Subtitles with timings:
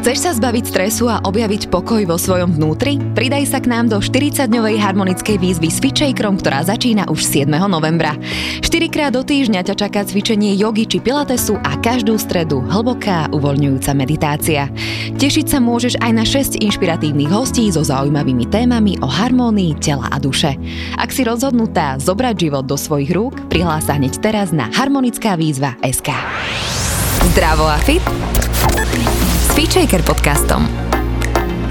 [0.00, 2.96] Chceš sa zbaviť stresu a objaviť pokoj vo svojom vnútri?
[3.12, 7.44] Pridaj sa k nám do 40-dňovej harmonickej výzvy s Fitchakerom, ktorá začína už 7.
[7.68, 8.16] novembra.
[8.64, 13.92] 4 krát do týždňa ťa čaká cvičenie jogy či pilatesu a každú stredu hlboká uvoľňujúca
[13.92, 14.72] meditácia.
[15.20, 20.16] Tešiť sa môžeš aj na 6 inšpiratívnych hostí so zaujímavými témami o harmónii tela a
[20.16, 20.56] duše.
[20.96, 25.76] Ak si rozhodnutá zobrať život do svojich rúk, prihlás sa hneď teraz na harmonická výzva
[25.84, 26.16] SK.
[27.36, 28.00] Zdravo a fit
[29.50, 29.58] s
[30.06, 30.62] podcastom.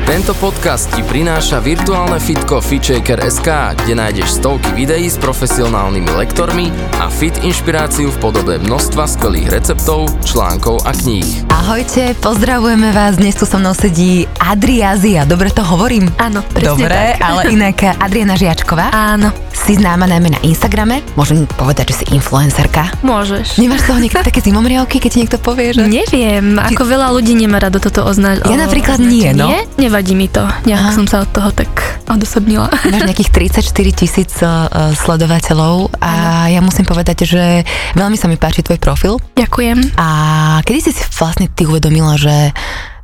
[0.04, 3.48] Tento podcast ti prináša virtuálne fitko FitShaker.sk,
[3.80, 10.12] kde nájdeš stovky videí s profesionálnymi lektormi a fit inšpiráciu v podobe množstva skvelých receptov,
[10.28, 11.48] článkov a kníh.
[11.48, 16.12] Ahojte, pozdravujeme vás, dnes tu so mnou sedí Adriázia, dobre to hovorím?
[16.20, 17.24] Áno, presne Dobre, tak.
[17.24, 18.92] ale inak Adriana Žiačková.
[18.92, 22.96] Áno, Si známa najmä na Instagrame, môžem povedať, že si influencerka.
[23.04, 23.60] môžeš.
[23.60, 25.84] Nemáš toho niekto také zimomriavky, keď ti niekto povie, že...
[25.84, 28.48] Neviem, ako veľa ľudí nemá rado toto označiť.
[28.48, 29.52] Ja napríklad nie, no.
[29.52, 29.68] Nie?
[29.76, 30.48] Nevadí mi to.
[30.64, 30.96] Nejak Aha.
[30.96, 31.70] som sa od toho tak
[32.08, 32.72] odosobnila.
[32.72, 33.30] Máš nejakých
[33.62, 37.62] 34 tisíc uh, sledovateľov a ja musím povedať, že
[37.94, 40.00] veľmi sa mi páči tvoj profil Ďakujem.
[40.00, 40.08] a
[40.66, 42.56] kedy si si vlastne ty uvedomila, že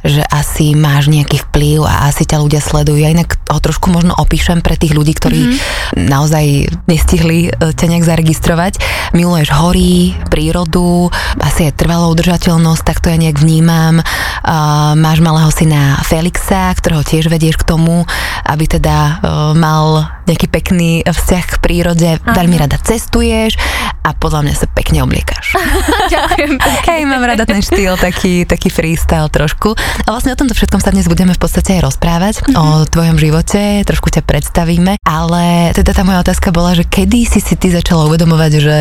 [0.05, 3.01] že asi máš nejaký vplyv a asi ťa ľudia sledujú.
[3.01, 6.05] Ja inak ho trošku možno opíšem pre tých ľudí, ktorí mm-hmm.
[6.05, 6.45] naozaj
[6.85, 8.73] nestihli e, ťa nejak zaregistrovať.
[9.17, 11.09] Miluješ hory, prírodu,
[11.41, 13.99] asi aj trvalú udržateľnosť, tak to ja nejak vnímam.
[14.45, 18.05] Uh, máš malého syna Felixa, ktorého tiež vedieš k tomu,
[18.45, 22.09] aby teda uh, mal nejaký pekný vzťah k prírode.
[22.17, 22.35] Aha.
[22.35, 23.57] Veľmi rada cestuješ
[24.05, 25.57] a podľa mňa sa pekne obliekaš.
[26.13, 26.61] Ďakujem.
[26.61, 29.73] Hej, mám rada ten štýl, taký, taký freestyle trošku.
[30.05, 32.57] A vlastne o tomto všetkom sa dnes budeme v podstate aj rozprávať, mm-hmm.
[32.57, 37.39] o tvojom živote, trošku ťa predstavíme, ale teda tá moja otázka bola, že kedy si
[37.41, 38.75] si ty začala uvedomovať, že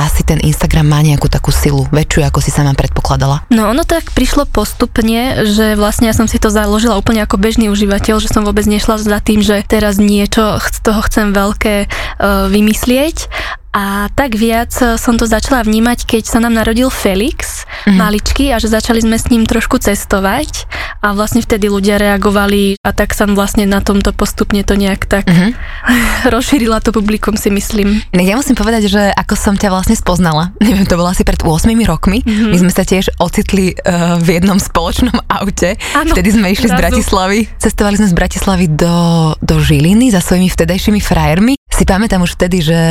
[0.00, 3.44] asi ten Instagram má nejakú takú silu, väčšiu, ako si sama predpokladala.
[3.52, 7.68] No ono tak prišlo postupne, že vlastne ja som si to založila úplne ako bežný
[7.68, 12.50] užívateľ, že som vôbec nešla za tým, že teraz niečo z toho chcem veľké uh,
[12.50, 13.30] vymyslieť.
[13.70, 17.94] A tak viac eh, som to začala vnímať, keď sa nám narodil Felix, Mhm.
[17.94, 17.98] mm.
[17.98, 20.68] maličký, a že začali sme s ním trošku cestovať
[21.00, 25.24] a vlastne vtedy ľudia reagovali a tak som vlastne na tomto postupne to nejak tak
[25.24, 25.54] Mhm.
[26.34, 28.02] rozšírila to publikum si myslím.
[28.10, 31.40] No Ja musím povedať, že ako som ťa vlastne spoznala, neviem, to bolo asi pred
[31.40, 31.48] 8
[31.84, 32.50] rokmi, mm-hmm.
[32.50, 36.74] my sme sa tiež ocitli uh, v jednom spoločnom aute, Áno, vtedy sme išli z
[36.74, 36.80] zrazu.
[36.80, 38.96] Bratislavy, cestovali sme z Bratislavy do,
[39.38, 41.54] do Žiliny za svojimi vtedajšími frajermi.
[41.80, 42.82] Si pamätám už vtedy, že,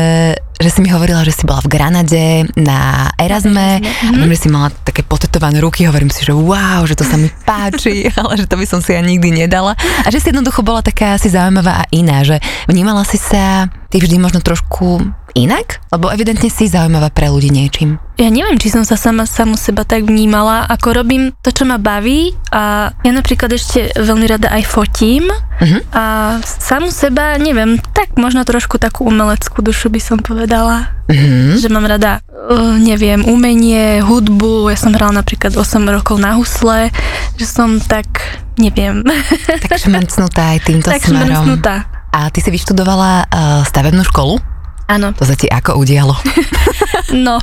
[0.58, 4.26] že si mi hovorila, že si bola v Granade na Erasme, mm-hmm.
[4.34, 8.10] že si mala také potetované ruky, hovorím si, že wow, že to sa mi páči,
[8.18, 9.78] ale že to by som si ja nikdy nedala.
[9.78, 13.98] A že si jednoducho bola taká asi zaujímavá a iná, že vnímala si sa ty
[13.98, 15.02] vždy možno trošku
[15.32, 15.82] inak?
[15.90, 17.98] Lebo evidentne si zaujímavá pre ľudí niečím.
[18.16, 21.76] Ja neviem, či som sa sama samu seba tak vnímala, ako robím to, čo ma
[21.76, 25.30] baví a ja napríklad ešte veľmi rada aj fotím
[25.60, 25.92] Mhm.
[25.92, 26.04] a
[26.40, 30.88] samu seba, neviem, tak možno trošku takú umeleckú dušu by som povedala.
[31.06, 31.58] Mhm.
[31.58, 36.94] Že mám rada, uh, neviem, umenie, hudbu, ja som hrala napríklad 8 rokov na husle,
[37.36, 38.08] že som tak,
[38.56, 39.04] neviem,
[39.66, 41.28] Tak šmrcnutá aj týmto tak smerom.
[41.44, 41.76] šmrcnutá.
[42.10, 44.42] A ty si vyštudovala uh, stavebnú školu?
[44.90, 45.14] Áno.
[45.14, 46.18] To sa ti ako udialo?
[47.10, 47.42] No,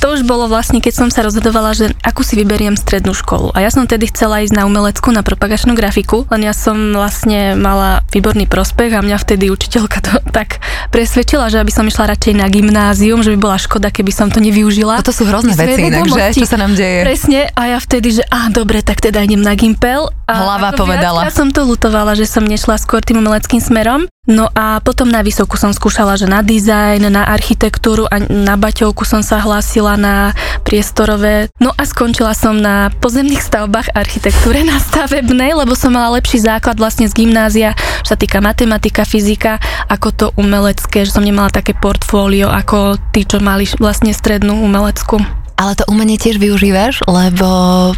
[0.00, 3.52] to už bolo vlastne, keď som sa rozhodovala, že akú si vyberiem strednú školu.
[3.52, 7.52] A ja som tedy chcela ísť na umeleckú, na propagačnú grafiku, len ja som vlastne
[7.54, 10.58] mala výborný prospech a mňa vtedy učiteľka to tak
[10.88, 14.40] presvedčila, že aby som išla radšej na gymnázium, že by bola škoda, keby som to
[14.40, 15.04] nevyužila.
[15.04, 16.40] Toto sú hrozné veci inak, že?
[16.40, 17.04] Čo sa nám deje?
[17.04, 20.08] Presne, a ja vtedy, že á, dobre, tak teda idem na Gimpel.
[20.28, 21.24] A Hlava povedala.
[21.24, 24.04] viackrát som to lutovala, že som nešla skôr tým umeleckým smerom.
[24.28, 29.08] No a potom na vysokú som skúšala, že na dizajn, na architektúru a na baťovku
[29.08, 30.36] som sa hlásila na
[30.68, 31.48] priestorové.
[31.56, 36.76] No a skončila som na pozemných stavbách architektúre na stavebnej, lebo som mala lepší základ
[36.76, 37.72] vlastne z gymnázia,
[38.04, 39.56] čo sa týka matematika, fyzika,
[39.88, 45.47] ako to umelecké, že som nemala také portfólio ako tí, čo mali vlastne strednú umeleckú.
[45.58, 47.48] Ale to umenie tiež využívaš, lebo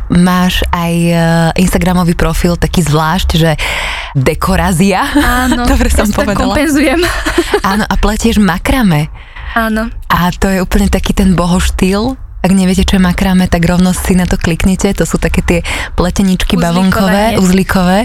[0.08, 1.12] máš aj e,
[1.60, 3.50] Instagramový profil taký zvlášť, že
[4.16, 5.04] dekorazia.
[5.12, 6.56] Áno, Dobre som ja povedala.
[6.56, 7.00] kompenzujem.
[7.76, 9.12] Áno, a pletieš makrame.
[9.52, 9.92] Áno.
[10.08, 12.16] A to je úplne taký ten bohoštýl.
[12.40, 14.88] Ak neviete, čo je makrame, tak rovno si na to kliknite.
[14.96, 15.60] To sú také tie
[15.92, 17.38] pleteničky Uzlíkové, bavlnkové, nie?
[17.44, 17.98] uzlíkové.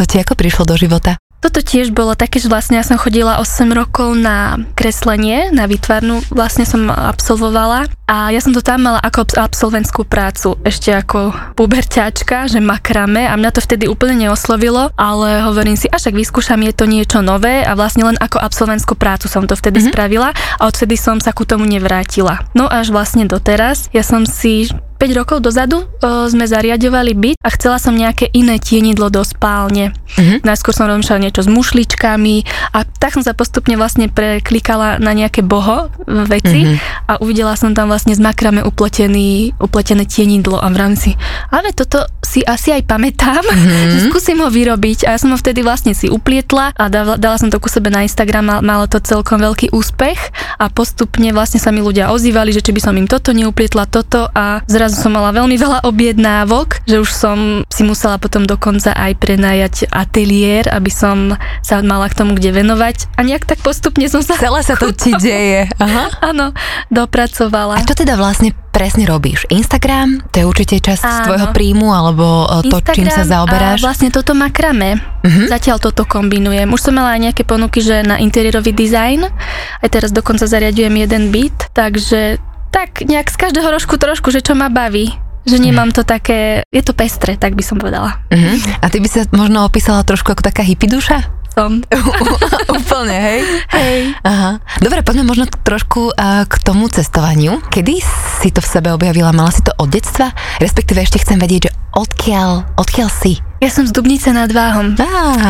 [0.00, 1.20] To ti ako prišlo do života?
[1.44, 6.24] Toto tiež bolo také, že vlastne ja som chodila 8 rokov na kreslenie, na výtvarnú,
[6.32, 11.36] vlastne som absolvovala a ja som to tam mala ako abs- absolventskú prácu, ešte ako
[11.52, 16.64] puberťačka, že makrame a mňa to vtedy úplne neoslovilo, ale hovorím si, až ak vyskúšam,
[16.64, 19.92] je to niečo nové a vlastne len ako absolventskú prácu som to vtedy mm-hmm.
[19.92, 22.40] spravila a odvtedy som sa ku tomu nevrátila.
[22.56, 24.72] No až vlastne doteraz, ja som si
[25.04, 29.92] 5 rokov dozadu o, sme zariadovali byt a chcela som nejaké iné tienidlo do spálne.
[30.16, 30.40] Uh-huh.
[30.40, 32.36] Najskôr som rozmýšľala niečo s mušličkami
[32.72, 37.10] a tak som sa postupne vlastne preklikala na nejaké boho veci uh-huh.
[37.10, 41.10] a uvidela som tam vlastne z makrame upletený, upletené tienidlo a v rámci,
[41.52, 43.90] ale toto si asi aj pamätám, uh-huh.
[43.92, 47.36] že skúsim ho vyrobiť a ja som ho vtedy vlastne si uplietla a dala, dala
[47.36, 51.68] som to ku sebe na Instagram, malo to celkom veľký úspech a postupne vlastne sa
[51.68, 55.34] mi ľudia ozývali, že či by som im toto neuplietla, toto a zrazu som mala
[55.34, 57.38] veľmi veľa objednávok, že už som
[57.68, 63.10] si musela potom dokonca aj prenajať ateliér, aby som sa mala k tomu kde venovať
[63.18, 64.38] a nejak tak postupne som sa...
[64.38, 65.66] Celé sa to ti deje.
[65.78, 66.32] Aha.
[66.32, 66.54] Áno,
[66.88, 67.78] dopracovala.
[67.78, 69.46] A čo teda vlastne presne robíš?
[69.50, 70.26] Instagram?
[70.34, 73.78] To je určite časť z tvojho príjmu alebo e, to, Instagram čím sa zaoberáš?
[73.82, 74.98] A vlastne toto makrame.
[74.98, 75.46] Uh-huh.
[75.46, 76.66] Zatiaľ toto kombinujem.
[76.74, 79.30] Už som mala aj nejaké ponuky, že na interiérový dizajn.
[79.78, 82.42] Aj teraz dokonca zariadujem jeden byt, takže
[82.74, 86.80] tak nejak z každého rožku trošku, že čo ma baví že nemám to také, je
[86.80, 88.24] to pestre, tak by som povedala.
[88.32, 88.56] Uh-huh.
[88.80, 91.20] A ty by sa možno opísala trošku ako taká hippie duša?
[91.52, 91.84] Som.
[92.80, 93.40] Úplne, hej?
[93.70, 94.00] Hej.
[94.26, 94.58] Aha.
[94.82, 97.62] Dobre, poďme možno trošku uh, k tomu cestovaniu.
[97.70, 98.00] Kedy
[98.42, 99.36] si to v sebe objavila?
[99.36, 100.34] Mala si to od detstva?
[100.58, 103.38] Respektíve ešte chcem vedieť, že odkiaľ, odkiaľ si?
[103.56, 104.92] Ja som z Dubnice nad Váhom.
[104.94, 105.48] Á, Á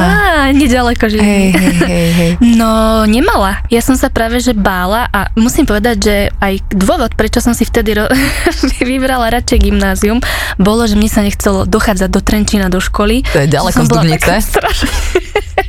[0.50, 1.24] nedaleko živím.
[1.24, 2.30] hej, hej, hej, hej.
[2.60, 2.70] No,
[3.04, 3.64] nemala.
[3.68, 7.64] Ja som sa práve že bála a musím povedať, že aj dôvod, prečo som si
[7.64, 8.12] vtedy ro-
[8.80, 10.20] vybrala radšej gymnázium,
[10.56, 13.24] bolo, že mne sa nechcelo dochádzať do Trenčína do školy.
[13.26, 14.30] To je ďaleko z Dubnice.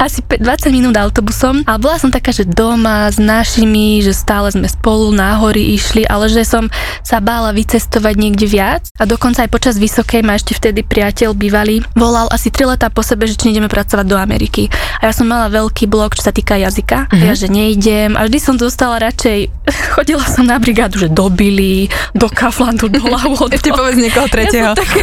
[0.00, 0.42] Asi 20
[0.74, 5.38] minút autobusom a bola som taká, že doma s našimi, že stále sme spolu na
[5.40, 6.68] hory išli, ale že som
[7.00, 11.82] sa bála vycestovať niekde viac a dokonca aj počas vysokej ma ešte vtedy priateľ bývalý
[11.96, 14.70] volal asi 3 letá po sebe, že či nejdeme pracovať do Ameriky.
[15.02, 17.10] A ja som mala veľký blok, čo sa týka jazyka.
[17.10, 17.22] Mm-hmm.
[17.22, 17.40] A ja, mhm.
[17.40, 18.10] že nejdem.
[18.14, 19.50] A vždy som dostala radšej,
[19.96, 23.54] chodila som na brigádu, že do Billy, do Kaflandu, do Lawodu.
[23.58, 24.72] Ešte povedz niekoho tretieho.
[24.72, 25.02] Ja také,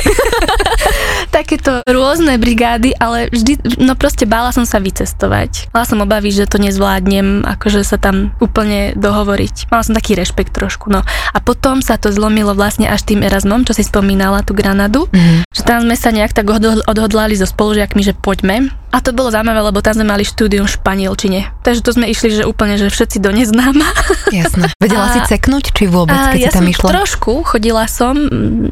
[1.43, 5.73] takéto rôzne brigády, ale vždy, no proste bála som sa vycestovať.
[5.75, 9.73] Mala som obavy, že to nezvládnem, akože sa tam úplne dohovoriť.
[9.73, 11.03] Mala som taký rešpekt trošku, no.
[11.35, 15.09] A potom sa to zlomilo vlastne až tým Erasmom, čo si spomínala, tú Granadu.
[15.11, 15.49] Mm-hmm.
[15.51, 16.47] Že tam sme sa nejak tak
[16.87, 18.71] odhodlali so spolužiakmi, že poďme.
[18.91, 21.39] A to bolo zaujímavé, lebo tam sme mali štúdium v španielčine.
[21.63, 23.87] Takže to sme išli, že úplne, že všetci do neznáma.
[24.35, 24.75] Jasné.
[24.83, 26.87] Vedela a, si ceknúť, či vôbec, keď ja si tam išla?
[26.91, 28.19] trošku, chodila som,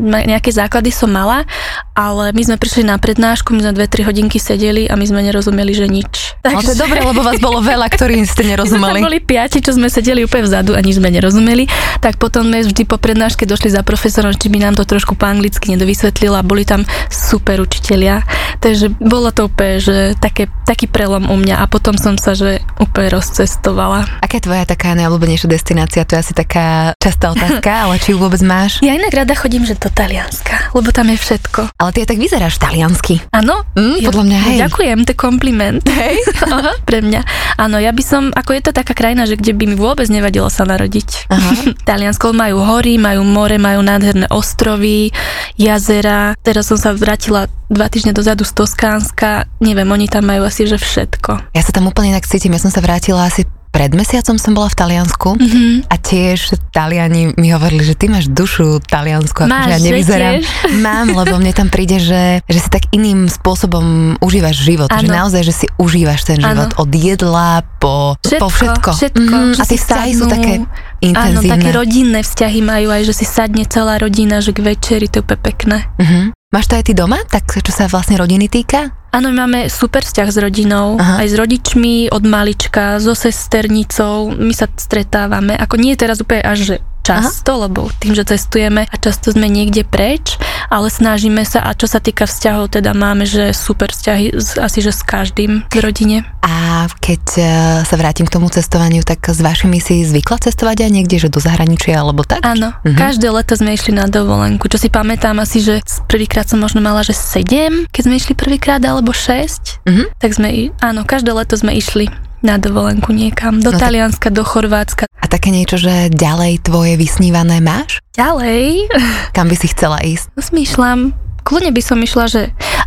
[0.03, 1.47] nejaké základy som mala,
[1.95, 5.23] ale my sme prišli na prednášku, my sme dve, tri hodinky sedeli a my sme
[5.23, 6.35] nerozumeli, že nič.
[6.43, 6.55] Takže...
[6.55, 8.99] No to je dobre, lebo vás bolo veľa, ktorí ste nerozumeli.
[8.99, 11.67] My boli piati, čo sme sedeli úplne vzadu a nič sme nerozumeli.
[12.03, 15.27] Tak potom sme vždy po prednáške došli za profesorom, či by nám to trošku po
[15.27, 16.43] anglicky nedovysvetlila.
[16.43, 18.23] Boli tam super učitelia.
[18.59, 22.63] Takže bolo to úplne, že také, taký prelom u mňa a potom som sa, že
[22.79, 24.07] úplne rozcestovala.
[24.23, 26.07] Aká je tvoja taká najobľúbenejšia destinácia?
[26.07, 28.79] To je asi taká častá otázka, ale či ju vôbec máš?
[28.81, 31.75] Ja inak rada chodím, že do Talianska, lebo tam je všetko.
[31.77, 33.21] Ale ty aj tak vyzeráš taliansky.
[33.35, 33.65] Áno?
[33.75, 34.57] Mm, podľa mňa, hej.
[34.65, 35.83] Ďakujem, to kompliment.
[35.85, 36.15] Hej?
[36.53, 37.21] Aha, pre mňa.
[37.59, 40.47] Áno, ja by som, ako je to taká krajina, že kde by mi vôbec nevadilo
[40.47, 41.29] sa narodiť.
[41.29, 41.51] Aha.
[41.89, 45.11] Taliansko majú hory, majú more, majú nádherné ostrovy,
[45.59, 46.33] jazera.
[46.39, 49.45] Teraz som sa vrátila dva týždne dozadu z Toskánska.
[49.61, 51.53] Neviem, oni tam majú asi že všetko.
[51.53, 54.65] Ja sa tam úplne inak cítim, ja som sa vrátila asi pred mesiacom som bola
[54.65, 55.93] v Taliansku mm-hmm.
[55.93, 60.41] a tiež Taliani mi hovorili, že ty máš dušu taliansku, akože ja nevyzerám.
[60.85, 64.89] Mám, lebo mne tam príde, že, že si tak iným spôsobom užívaš život.
[64.89, 65.05] Ano.
[65.05, 66.81] Že naozaj, že si užívaš ten život ano.
[66.81, 68.41] od jedla po všetko.
[68.41, 68.89] Po všetko.
[68.97, 69.61] všetko mm-hmm.
[69.61, 70.53] A tie vzťahy sú také
[71.01, 71.47] intenzívne.
[71.47, 75.19] Áno, také rodinné vzťahy majú aj, že si sadne celá rodina, že k večeri to
[75.19, 75.77] je úplne pekné.
[75.99, 76.23] Mm-hmm.
[76.49, 78.89] Máš to aj ty doma, tak čo sa vlastne rodiny týka?
[79.13, 81.21] Áno, máme super vzťah s rodinou, Aha.
[81.21, 86.41] aj s rodičmi od malička, so sesternicou, my sa stretávame, ako nie je teraz úplne
[86.41, 86.75] až, že
[87.05, 87.69] často, Aha.
[87.69, 90.38] lebo tým, že cestujeme a často sme niekde preč,
[90.69, 94.93] ale snažíme sa a čo sa týka vzťahov, teda máme, že super vzťahy asi, že
[94.93, 96.23] s každým v rodine.
[96.45, 97.41] A keď e,
[97.83, 101.41] sa vrátim k tomu cestovaniu, tak s vašimi si zvykla cestovať aj niekde, že do
[101.41, 102.45] zahraničia alebo tak?
[102.45, 102.95] Áno, mhm.
[102.95, 107.01] každé leto sme išli na dovolenku, čo si pamätám asi, že prvýkrát som možno mala,
[107.01, 110.03] že 7, keď sme išli prvýkrát alebo 6, mhm.
[110.21, 114.37] tak sme, áno, každé leto sme išli na dovolenku niekam, do no Talianska, tak...
[114.39, 115.03] do Chorvátska.
[115.19, 117.99] A také niečo, že ďalej tvoje vysnívané máš?
[118.15, 118.87] Ďalej?
[119.35, 120.31] Kam by si chcela ísť?
[120.35, 120.99] No, smýšľam.
[121.43, 122.41] Kľudne by som išla, že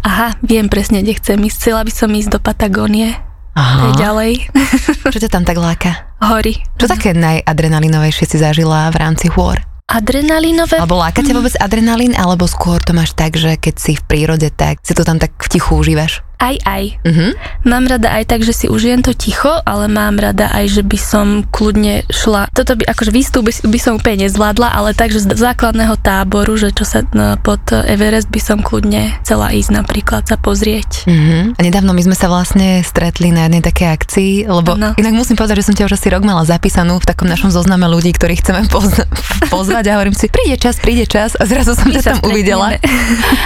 [0.05, 1.57] aha, viem presne, kde chcem ísť.
[1.59, 3.17] Chcela by som ísť do Patagónie.
[3.53, 3.93] Aha.
[3.93, 4.33] Je ďalej.
[5.13, 6.09] Čo ťa tam tak láka?
[6.25, 6.57] Hory.
[6.81, 9.61] Čo také najadrenalinovejšie si zažila v rámci hôr?
[9.93, 10.81] Adrenalinové?
[10.81, 14.49] Alebo láka ťa vôbec adrenalín, alebo skôr to máš tak, že keď si v prírode,
[14.49, 16.25] tak si to tam tak v tichu užívaš?
[16.43, 16.99] Aj, aj.
[17.03, 17.27] Mhm.
[17.63, 20.99] Mám rada aj tak, že si užijem to ticho, ale mám rada aj, že by
[20.99, 22.51] som kľudne šla.
[22.51, 26.55] Toto by, akože výstup by, by som úplne nezvládla, ale tak, že z základného táboru,
[26.57, 31.07] že čo sa no, pod Everest by som kľudne chcela ísť napríklad sa pozrieť.
[31.07, 31.55] Mhm.
[31.55, 34.97] A nedávno my sme sa vlastne stretli na jednej takej akcii, lebo No.
[34.97, 37.87] inak musím povedať, že som ťa už asi rok mala zapísanú v takom našom zozname
[37.87, 39.05] ľudí, ktorých chceme poz-
[39.47, 42.75] pozvať a hovorím si, príde čas, príde čas a zrazu som My ťa tam uvidela.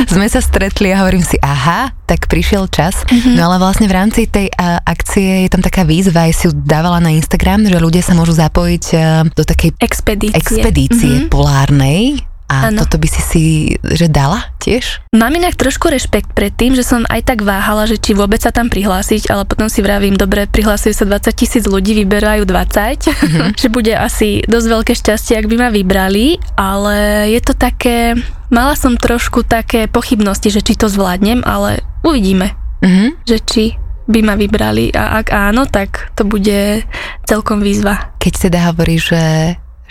[0.06, 2.85] sme sa stretli a hovorím si, aha, tak prišiel čas.
[2.92, 3.34] Mhm.
[3.34, 6.52] No ale vlastne v rámci tej a, akcie je tam taká výzva, aj si ju
[6.54, 10.36] dávala na Instagram, že ľudia sa môžu zapojiť a, do takej Expedície.
[10.36, 11.28] expedície Mhm.
[11.28, 12.22] polárnej.
[12.46, 12.78] A Áno.
[12.78, 13.44] toto by si si,
[13.82, 15.02] že dala tiež?
[15.10, 18.54] Mám inak trošku rešpekt pred tým, že som aj tak váhala, že či vôbec sa
[18.54, 23.10] tam prihlásiť, ale potom si vravím, dobre, prihlásiť sa 20 tisíc ľudí, vyberajú 20,
[23.60, 26.94] že bude asi dosť veľké šťastie, ak by ma vybrali, ale
[27.34, 28.14] je to také,
[28.46, 33.24] mala som trošku také pochybnosti, že či to zvládnem, ale uvidíme, Mhm.
[33.24, 33.64] že či
[34.06, 36.86] by ma vybrali a ak áno, tak to bude
[37.26, 38.14] celkom výzva.
[38.22, 39.24] Keď teda hovoríš, že,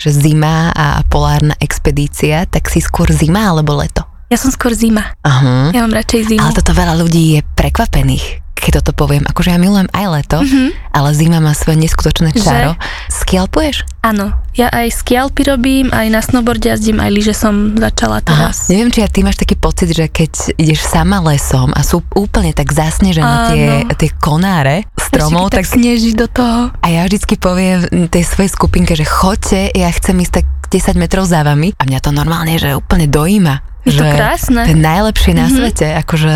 [0.00, 4.08] že zima a polárna expedícia, tak si skôr zima alebo leto?
[4.26, 5.14] Ja som skôr zima.
[5.22, 5.70] Aha.
[5.70, 6.42] Ja mám radšej zimu.
[6.42, 9.22] Ale toto veľa ľudí je prekvapených, keď toto poviem.
[9.22, 10.72] Akože ja milujem aj leto, Mhm.
[10.90, 12.40] ale zima má svoje neskutočné Že?
[12.40, 12.70] čaro.
[13.08, 13.84] Skialpuješ?
[14.02, 18.24] Áno, ja aj skialpy robím, aj na snowboarde jazdím, aj lyže som začala Aha.
[18.24, 18.66] teraz.
[18.66, 22.50] Neviem, či aj ty máš taký pocit, že keď ideš sama lesom a sú úplne
[22.50, 23.92] tak zasnežené tie, Áno.
[23.92, 26.70] tie konáre stromov, tak, tak sneží do toho.
[26.72, 31.24] a ja vždycky poviem tej svojej skupinke, že choďte, ja chcem ísť tak 10 metrov
[31.24, 33.75] za vami a mňa to normálne, že úplne dojíma.
[33.86, 34.66] Je to krásne.
[34.66, 35.54] To je najlepšie na Mhm.
[35.54, 36.34] svete, akože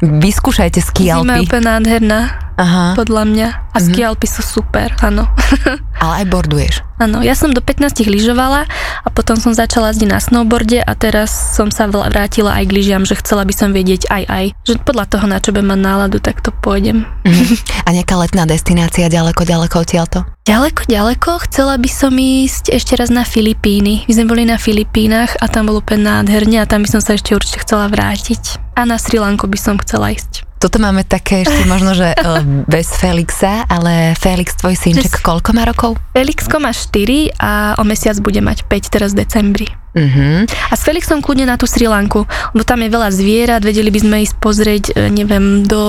[0.00, 2.20] vyskúšajte ski Zima je úplne nádherná,
[2.56, 3.48] Aha, podľa mňa.
[3.72, 3.84] A Mhm.
[3.84, 5.28] ski Alpy sú super, áno.
[6.02, 6.74] ale aj borduješ.
[6.96, 8.64] Áno, ja som do 15 lyžovala
[9.04, 13.04] a potom som začala jazdiť na snowboarde a teraz som sa vrátila aj k lyžiam,
[13.04, 14.44] že chcela by som vedieť aj aj.
[14.64, 17.04] Že podľa toho, na čo budem mať náladu, tak to pôjdem.
[17.28, 17.44] Mhm.
[17.86, 20.24] A nejaká letná destinácia ďaleko, ďaleko odtiaľto?
[20.48, 24.08] Ďaleko, ďaleko, chcela by som ísť ešte raz na Filipíny.
[24.08, 27.12] My sme boli na Filipínach a tam bolo úplne nádherne a tam by som sa
[27.12, 28.56] ešte určite chcela vrátiť.
[28.78, 30.46] A na Sri Lanku by som chcela ísť.
[30.56, 32.24] Toto máme také ešte možno, že eh,
[32.64, 36.00] bez Felixa, ale Felix, tvoj synček, koľko má rokov?
[36.10, 39.68] Felixko má 4 a o mesiac bude mať 5 teraz v decembri.
[39.92, 40.44] Mhm.
[40.68, 44.00] A s Felixom kľudne na tú Sri Lanku, lebo tam je veľa zvierat, vedeli by
[44.00, 45.84] sme ísť pozrieť, e, neviem, do,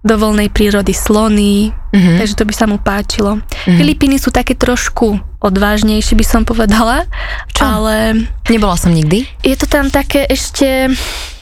[0.00, 2.20] do voľnej prírody slony, Mhm.
[2.20, 3.40] takže to by sa mu páčilo.
[3.64, 3.76] Mhm.
[3.76, 7.08] Filipíny sú také trošku odvážnejšie, by som povedala,
[7.50, 7.64] Čo?
[7.64, 9.24] ale Nebola som nikdy.
[9.40, 10.92] je to tam také ešte...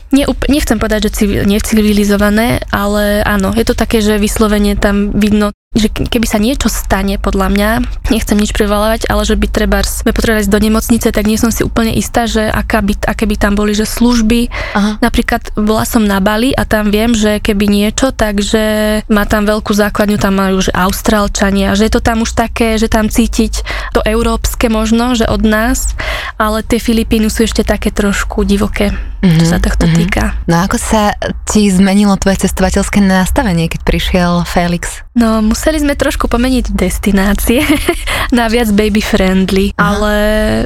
[0.09, 5.53] Neúp- nechcem povedať, že civil- necivilizované, ale áno, je to také, že vyslovene tam vidno,
[5.77, 7.71] že ke- keby sa niečo stane, podľa mňa,
[8.09, 11.53] nechcem nič privalávať, ale že by treba sme potrebovali ísť do nemocnice, tak nie som
[11.53, 14.49] si úplne istá, že aká by, aké by tam boli, že služby.
[14.73, 14.97] Aha.
[15.05, 19.77] Napríklad bola som na Bali a tam viem, že keby niečo, takže má tam veľkú
[19.77, 23.61] základňu, tam majú že Austrálčania, že je to tam už také, že tam cítiť
[23.93, 25.93] to európske možno, že od nás,
[26.41, 29.95] ale tie Filipíny sú ešte také trošku divoké, čo Mhm, sa tohto mhm.
[29.99, 30.25] týka.
[30.47, 31.15] No ako sa
[31.49, 35.03] ti zmenilo tvoje cestovateľské nastavenie, keď prišiel Felix?
[35.19, 37.67] No, museli sme trošku pomeniť destinácie
[38.39, 39.83] na viac baby friendly, Aha.
[39.83, 40.15] ale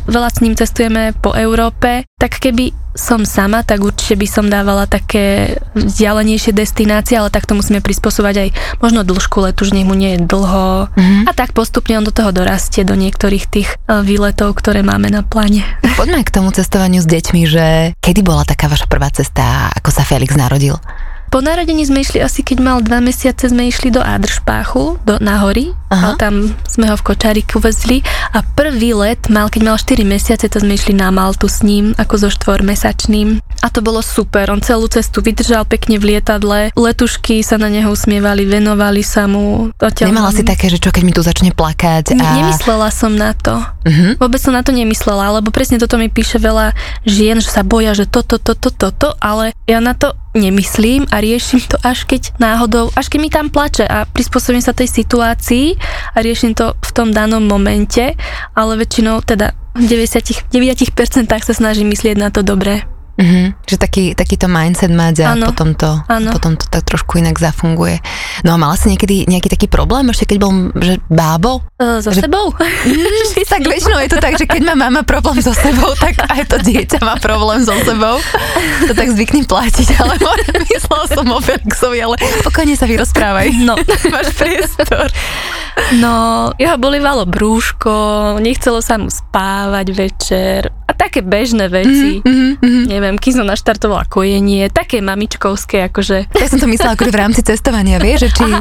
[0.04, 2.04] veľa s ním cestujeme po Európe.
[2.20, 7.56] Tak keby som sama, tak určite by som dávala také vzdialenejšie destinácie, ale tak to
[7.56, 8.48] musíme prispôsobať aj
[8.84, 10.92] možno dĺžku letu, že nech mu nie je dlho.
[10.92, 11.28] Mhm.
[11.28, 15.24] A tak postupne on do toho dorastie, do niektorých tých e, výletov, ktoré máme na
[15.24, 15.64] pláne.
[16.00, 17.66] Poďme k tomu cestovaniu s deťmi, že
[17.98, 20.76] kedy bola taká vaša prvá cesta, ako sa Felix narodil?
[21.32, 25.40] Po narodení sme išli asi, keď mal dva mesiace, sme išli do Adršpáchu, do, na
[25.40, 25.72] hory.
[25.88, 26.20] Aha.
[26.20, 28.04] Tam sme ho v kočáriku vezli.
[28.36, 31.96] A prvý let mal, keď mal 4 mesiace, to sme išli na Maltu s ním,
[31.96, 33.40] ako so štvormesačným.
[33.64, 34.52] A to bolo super.
[34.52, 36.68] On celú cestu vydržal pekne v lietadle.
[36.76, 39.72] Letušky sa na neho usmievali, venovali sa mu.
[39.80, 42.12] Odtiaľ Nemala si také, že čo keď mi tu začne plakať?
[42.12, 42.44] A...
[42.44, 43.56] Nemyslela som na to.
[43.82, 44.22] Mhm.
[44.22, 47.94] Vôbec som na to nemyslela, lebo presne toto mi píše veľa žien, že sa boja,
[47.98, 52.94] že toto, toto, toto, ale ja na to nemyslím a riešim to až keď náhodou,
[52.94, 55.76] až keď mi tam plače a prispôsobím sa tej situácii
[56.14, 58.14] a riešim to v tom danom momente,
[58.54, 62.91] ale väčšinou teda v 90, 9% sa snažím myslieť na to dobré.
[63.12, 63.68] Mhm.
[63.68, 65.52] Že taký, takýto mindset mať a Áno.
[65.52, 66.32] potom to, Áno.
[66.32, 68.00] potom to tak trošku inak zafunguje.
[68.44, 71.60] No a mala si niekedy nejaký taký problém, ešte keď bol že bábo?
[71.76, 72.56] E, so Že- sebou?
[73.52, 76.56] tak väčšinou je to tak, že keď má mama problém so sebou, tak aj to
[76.62, 78.16] dieťa má problém so sebou.
[78.88, 80.16] To tak zvyknem platiť, ale
[80.72, 83.52] myslela som o Felixovi, ale pokojne sa vyrozprávaj.
[83.60, 83.76] No.
[84.12, 85.12] Máš priestor.
[86.00, 90.60] No, jeho bolívalo brúško, nechcelo sa mu spávať večer.
[90.88, 92.20] A A také bežné veci.
[92.20, 92.84] Mm-hmm, mm-hmm.
[92.84, 96.32] Neviem, kým som naštartovala kojenie, také mamičkovské, akože...
[96.36, 98.44] Ja som to myslela akože v rámci cestovania, vieš, že či...
[98.46, 98.58] No.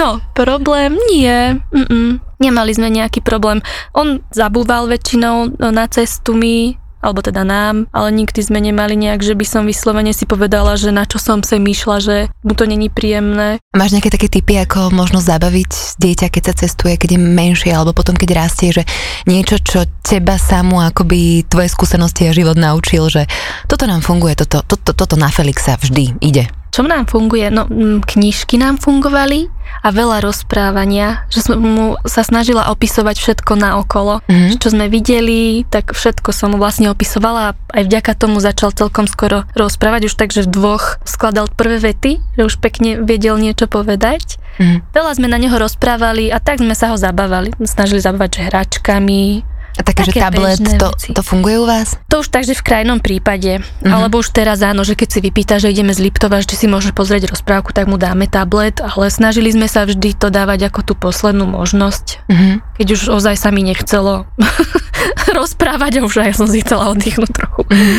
[0.00, 1.58] no, problém nie.
[1.72, 2.20] Mm-mm.
[2.42, 3.62] Nemali sme nejaký problém.
[3.94, 9.36] On zabúval väčšinou na cestu mi, alebo teda nám, ale nikdy sme nemali nejak, že
[9.36, 12.88] by som vyslovene si povedala, že na čo som sa myšla, že mu to není
[12.88, 13.60] príjemné.
[13.76, 17.92] Máš nejaké také typy, ako možno zabaviť dieťa, keď sa cestuje, keď je menšie, alebo
[17.92, 18.88] potom, keď rastie, že
[19.28, 23.28] niečo, čo teba samú akoby tvoje skúsenosti a život naučil, že
[23.68, 26.63] toto nám funguje, toto, toto, toto na Felixa vždy ide.
[26.74, 27.54] Čo nám funguje?
[27.54, 27.70] No,
[28.02, 29.46] knižky nám fungovali
[29.86, 34.26] a veľa rozprávania, že som mu sa snažila opisovať všetko na okolo.
[34.26, 34.58] Mm-hmm.
[34.58, 39.06] Čo sme videli, tak všetko som mu vlastne opisovala a aj vďaka tomu začal celkom
[39.06, 44.42] skoro rozprávať, už takže v dvoch skladal prvé vety, že už pekne vedel niečo povedať.
[44.58, 44.90] Mm-hmm.
[44.90, 47.54] Veľa sme na neho rozprávali a tak sme sa ho zabávali.
[47.62, 51.98] Snažili zabávať hračkami, a také, také že tablet, to, to funguje u vás?
[52.06, 53.58] To už takže v krajnom prípade.
[53.58, 53.90] Uh-huh.
[53.90, 56.94] Alebo už teraz áno, že keď si vypýta, že ideme z Liptova, že si môže
[56.94, 60.94] pozrieť rozprávku, tak mu dáme tablet, ale snažili sme sa vždy to dávať ako tú
[60.94, 62.06] poslednú možnosť.
[62.30, 62.62] Uh-huh.
[62.78, 64.30] Keď už ozaj sa mi nechcelo
[65.38, 67.66] rozprávať a už aj som si chcela oddychnúť trochu.
[67.66, 67.98] Uh-huh.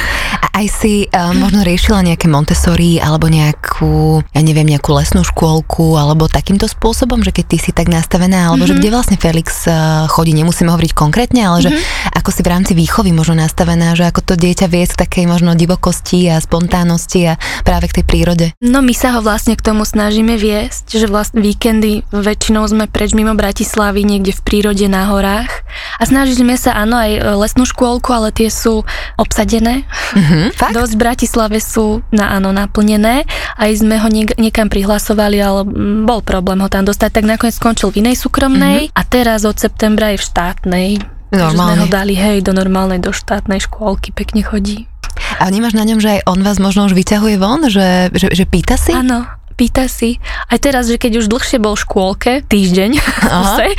[0.56, 6.00] A aj si uh, možno riešila nejaké Montessori alebo nejakú, ja neviem, nejakú lesnú škôlku
[6.00, 8.72] alebo takýmto spôsobom, že keď ty si tak nastavená, alebo uh-huh.
[8.72, 12.16] že kde vlastne Felix uh, chodí, nemusíme hovoriť konkrétne, ale že mm-hmm.
[12.24, 15.60] ako si v rámci výchovy možno nastavená, že ako to dieťa vie k takej možno
[15.60, 18.46] divokosti a spontánnosti a práve k tej prírode?
[18.64, 23.12] No my sa ho vlastne k tomu snažíme viesť, že vlastne víkendy väčšinou sme preč
[23.12, 25.68] mimo Bratislavy, niekde v prírode na horách
[26.00, 28.88] a snažíme sa, áno, aj lesnú škôlku, ale tie sú
[29.20, 29.84] obsadené.
[30.16, 30.76] Mm-hmm, fakt?
[30.76, 33.24] Dosť v Bratislave sú na, áno, naplnené.
[33.56, 35.66] Aj sme ho niek- niekam prihlasovali, ale
[36.04, 38.98] bol problém ho tam dostať, tak nakoniec skončil v inej súkromnej mm-hmm.
[38.98, 40.90] a teraz od septembra je v štátnej.
[41.34, 41.58] Normálne.
[41.58, 44.86] Sme ho dali, hej, do normálnej, do štátnej škôlky, pekne chodí.
[45.40, 48.46] A vnímaš na ňom, že aj on vás možno už vyťahuje von, že, že, že
[48.46, 48.92] pýta si?
[48.92, 49.26] Áno,
[49.56, 50.20] pýta si.
[50.52, 52.92] Aj teraz, že keď už dlhšie bol v škôlke, týždeň,
[53.32, 53.72] Aha.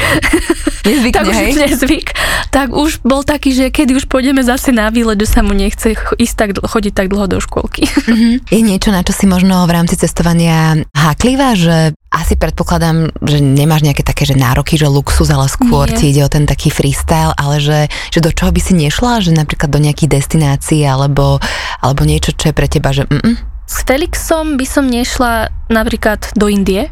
[0.87, 2.09] Nezvykne, tak už nezvyk,
[2.55, 5.99] tak už bol taký, že kedy už pôjdeme zase na výlet, že sa mu nechce
[5.99, 7.91] ísť tak, chodiť tak dlho do škôlky.
[7.91, 8.35] Mm-hmm.
[8.55, 13.83] Je niečo, na čo si možno v rámci cestovania háklivá, že asi predpokladám, že nemáš
[13.83, 15.99] nejaké také, že nároky, že luxus, ale skôr Nie.
[15.99, 19.35] ti ide o ten taký freestyle, ale že, že do čoho by si nešla, že
[19.35, 21.43] napríklad do nejakých destinácií alebo,
[21.83, 26.47] alebo niečo, čo je pre teba, že mm s Felixom by som nešla napríklad do
[26.47, 26.89] Indie.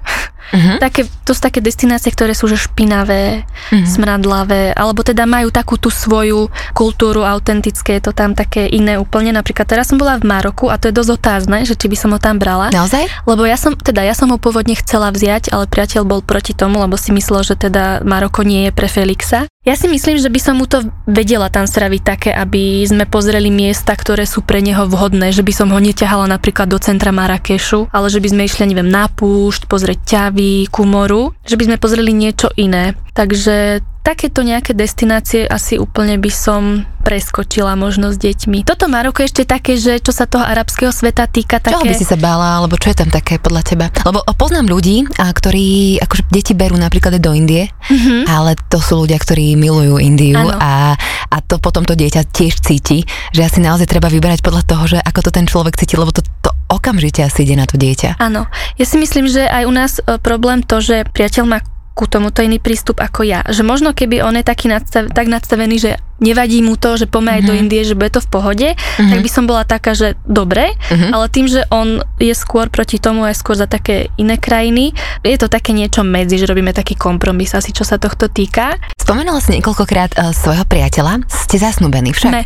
[0.53, 0.77] Uh-huh.
[0.83, 3.87] Také, to sú také destinácie, ktoré sú že špinavé, uh-huh.
[3.87, 9.33] smradlavé, alebo teda majú takú tú svoju kultúru autentické, je to tam také iné úplne.
[9.33, 12.11] Napríklad teraz som bola v Maroku a to je dosť otázne, že či by som
[12.13, 12.69] ho tam brala.
[12.75, 13.25] Naozaj?
[13.25, 16.83] Lebo ja som, teda ja som ho pôvodne chcela vziať, ale priateľ bol proti tomu,
[16.83, 19.47] lebo si myslel, že teda Maroko nie je pre Felixa.
[19.65, 23.49] Ja si myslím, že by som mu to vedela tam straviť také, aby sme pozreli
[23.49, 27.89] miesta, ktoré sú pre neho vhodné, že by som ho neťahala napríklad do centra Marrakešu,
[27.89, 30.34] ale že by sme išli, neviem, na púšť, pozrieť ťavy,
[30.69, 32.99] ku moru, že by sme pozreli niečo iné.
[33.15, 38.65] Takže takéto nejaké destinácie asi úplne by som preskočila možno s deťmi.
[38.65, 41.77] Toto Maroko je ešte také, že čo sa toho arabského sveta týka také...
[41.77, 43.87] Čo by si sa bála, alebo čo je tam také podľa teba?
[44.05, 48.29] Lebo poznám ľudí, a ktorí akože deti berú napríklad do Indie, mm-hmm.
[48.29, 50.97] ale to sú ľudia, ktorí milujú Indiu a,
[51.29, 54.99] a to potom to dieťa tiež cíti, že asi naozaj treba vyberať podľa toho, že
[55.01, 56.25] ako to ten človek cíti, lebo to
[56.75, 58.19] okamžite asi ide na to dieťa.
[58.19, 58.51] Áno.
[58.77, 61.59] Ja si myslím, že aj u nás e, problém to, že priateľ má
[61.95, 63.47] ku tomuto iný prístup ako ja.
[63.47, 65.91] Že možno keby on je taký nadstav, tak nadstavený, že
[66.23, 67.49] nevadí mu to, že poďme aj mm-hmm.
[67.49, 67.61] do mhm.
[67.65, 69.11] Indie, že bude to v pohode, mm-hmm.
[69.11, 71.11] tak by som bola taká, že dobre, mm-hmm.
[71.11, 75.39] ale tým, že on je skôr proti tomu aj skôr za také iné krajiny, je
[75.41, 78.77] to také niečo medzi, že robíme taký kompromis asi, čo sa tohto týka.
[78.95, 81.27] Spomenula si niekoľkokrát uh, svojho priateľa.
[81.29, 82.33] Ste zasnubení však?
[82.33, 82.45] Ne.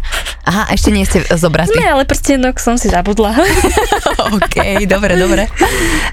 [0.49, 1.77] Aha, ešte nie ste zobratí.
[1.77, 3.37] Ne, ale prstenok som si zabudla.
[4.39, 5.47] OK, dobre, dobre.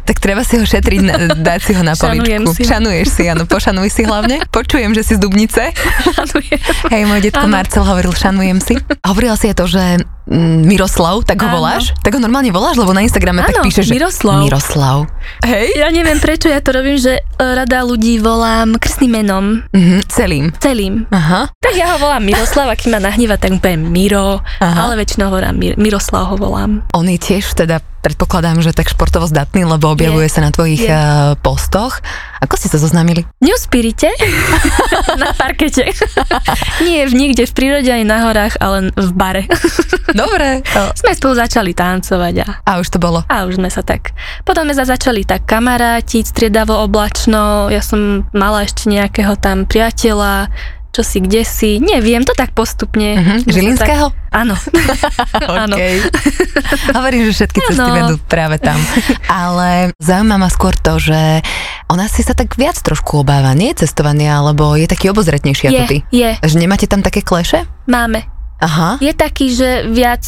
[0.03, 2.51] Tak treba si ho šetriť, dať si ho na povičku.
[2.51, 2.67] si.
[2.67, 4.43] Šanuješ si, áno, pošanuj si hlavne.
[4.51, 5.71] Počujem, že si z Dubnice.
[6.17, 6.59] Šanujem.
[6.91, 8.73] Hej, môj detko ako Marcel hovoril, šanujem si.
[8.73, 10.01] A hovorila si je to, že
[10.65, 11.61] Miroslav, tak ho Áno.
[11.61, 11.93] voláš?
[12.01, 14.41] Tak ho normálne voláš, lebo na Instagrame Áno, tak píše, že Miroslav.
[14.41, 15.05] Miroslav.
[15.45, 15.77] Hej.
[15.77, 19.61] Ja neviem, prečo ja to robím, že e, rada ľudí volám krstným menom.
[19.69, 20.49] Mhm, celým.
[20.57, 21.05] Celým.
[21.13, 21.53] Aha.
[21.61, 24.89] Tak ja ho volám Miroslav, a keď ma nahnieva, tak mu poviem Miro, Aha.
[24.89, 26.81] ale väčšinou hovorám Mir- Miroslav ho volám.
[26.97, 30.85] On je tiež teda predpokladám, že tak športovo zdatný, lebo objavuje je, sa na tvojich
[30.85, 30.93] je.
[30.93, 32.05] Uh, postoch.
[32.37, 33.25] Ako ste sa zoznámili?
[33.41, 34.13] Newspirite.
[35.21, 35.89] na parkete.
[36.85, 39.49] Nie v nikde v prírode ani na horách, ale v bare.
[40.15, 40.63] Dobre.
[40.95, 42.47] Sme spolu začali tancovať a...
[42.63, 43.27] A už to bolo?
[43.27, 44.15] A už sme sa tak...
[44.47, 47.67] Potom sme sa začali tak kamarátiť, striedavo oblačno.
[47.67, 50.47] Ja som mala ešte nejakého tam priateľa,
[50.95, 53.19] čo si, kde si, neviem, to tak postupne.
[53.19, 53.43] Uh-huh.
[53.43, 54.15] Žilinského?
[54.15, 54.55] Tak, áno.
[55.67, 55.75] áno.
[56.95, 57.95] Hovorím, že všetky cesty ano.
[57.99, 58.79] vedú práve tam.
[59.27, 61.43] Ale zaujíma ma skôr to, že
[61.91, 65.83] ona si sa tak viac trošku obáva, nie cestovania, alebo je taký obozretnejší je, ako
[65.91, 65.97] ty.
[66.15, 67.67] Je, Že nemáte tam také kleše?
[67.91, 68.34] Máme.
[68.59, 68.97] Aha.
[69.03, 70.23] Je taký, že viac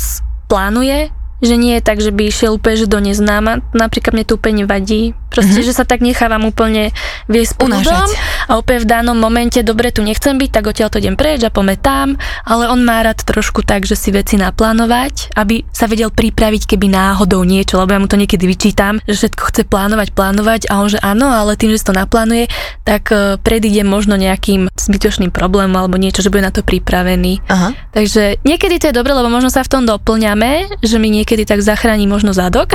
[0.48, 1.10] plánuje,
[1.44, 3.62] že nie je tak, že by išiel úplne že do neznáma.
[3.74, 5.14] Napríklad mne to úplne vadí.
[5.28, 5.70] Proste, mm-hmm.
[5.70, 6.96] že sa tak nechávam úplne
[7.28, 8.10] viesť prúdom
[8.48, 11.52] a úplne v danom momente, dobre, tu nechcem byť, tak odtiaľ to idem preč a
[11.52, 12.16] pometám,
[12.48, 16.88] ale on má rád trošku tak, že si veci naplánovať, aby sa vedel pripraviť, keby
[16.88, 20.88] náhodou niečo, lebo ja mu to niekedy vyčítam, že všetko chce plánovať, plánovať a on
[20.88, 22.48] že áno, ale tým, že si to naplánuje,
[22.88, 27.44] tak e, predíde možno nejakým zbytočným problémom alebo niečo, že bude na to pripravený.
[27.52, 27.76] Aha.
[27.92, 31.60] Takže niekedy to je dobre, lebo možno sa v tom doplňame, že mi niekedy tak
[31.60, 32.72] zachráni možno zadok.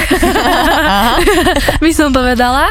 [1.81, 2.69] by som povedala,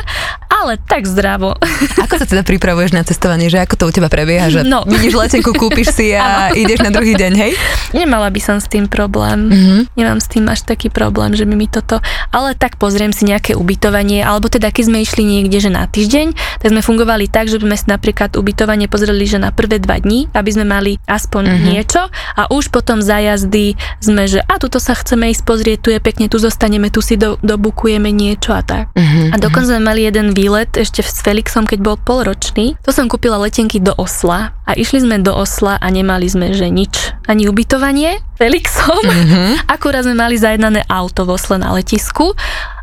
[0.51, 1.55] ale tak zdravo.
[2.03, 4.83] Ako sa teda pripravuješ na cestovanie, že ako to u teba prebieha, že no.
[4.83, 7.51] vidíš letenku, kúpiš si a ideš na druhý deň, hej?
[7.95, 9.47] Nemala by som s tým problém.
[9.47, 9.79] Mm-hmm.
[9.95, 12.03] Nemám s tým až taký problém, že by mi toto...
[12.35, 16.35] Ale tak pozriem si nejaké ubytovanie, alebo teda keď sme išli niekde, že na týždeň,
[16.59, 20.27] tak sme fungovali tak, že sme si napríklad ubytovanie pozreli, že na prvé dva dní,
[20.35, 21.63] aby sme mali aspoň mm-hmm.
[21.71, 25.89] niečo a už potom za jazdy sme, že a tuto sa chceme ísť pozrieť, tu
[25.95, 28.91] je pekne, tu zostaneme, tu si do, dobukujeme niečo a tak.
[28.95, 29.31] Mm-hmm.
[29.31, 32.73] A dokonca sme mali jeden výlet ešte s Felixom, keď bol polročný.
[32.81, 36.65] To som kúpila letenky do Osla a išli sme do Osla a nemali sme, že
[36.73, 37.13] nič.
[37.29, 39.05] Ani ubytovanie Felixom.
[39.05, 39.49] Mm-hmm.
[39.77, 42.33] Akurát sme mali zajednané auto v Osle na letisku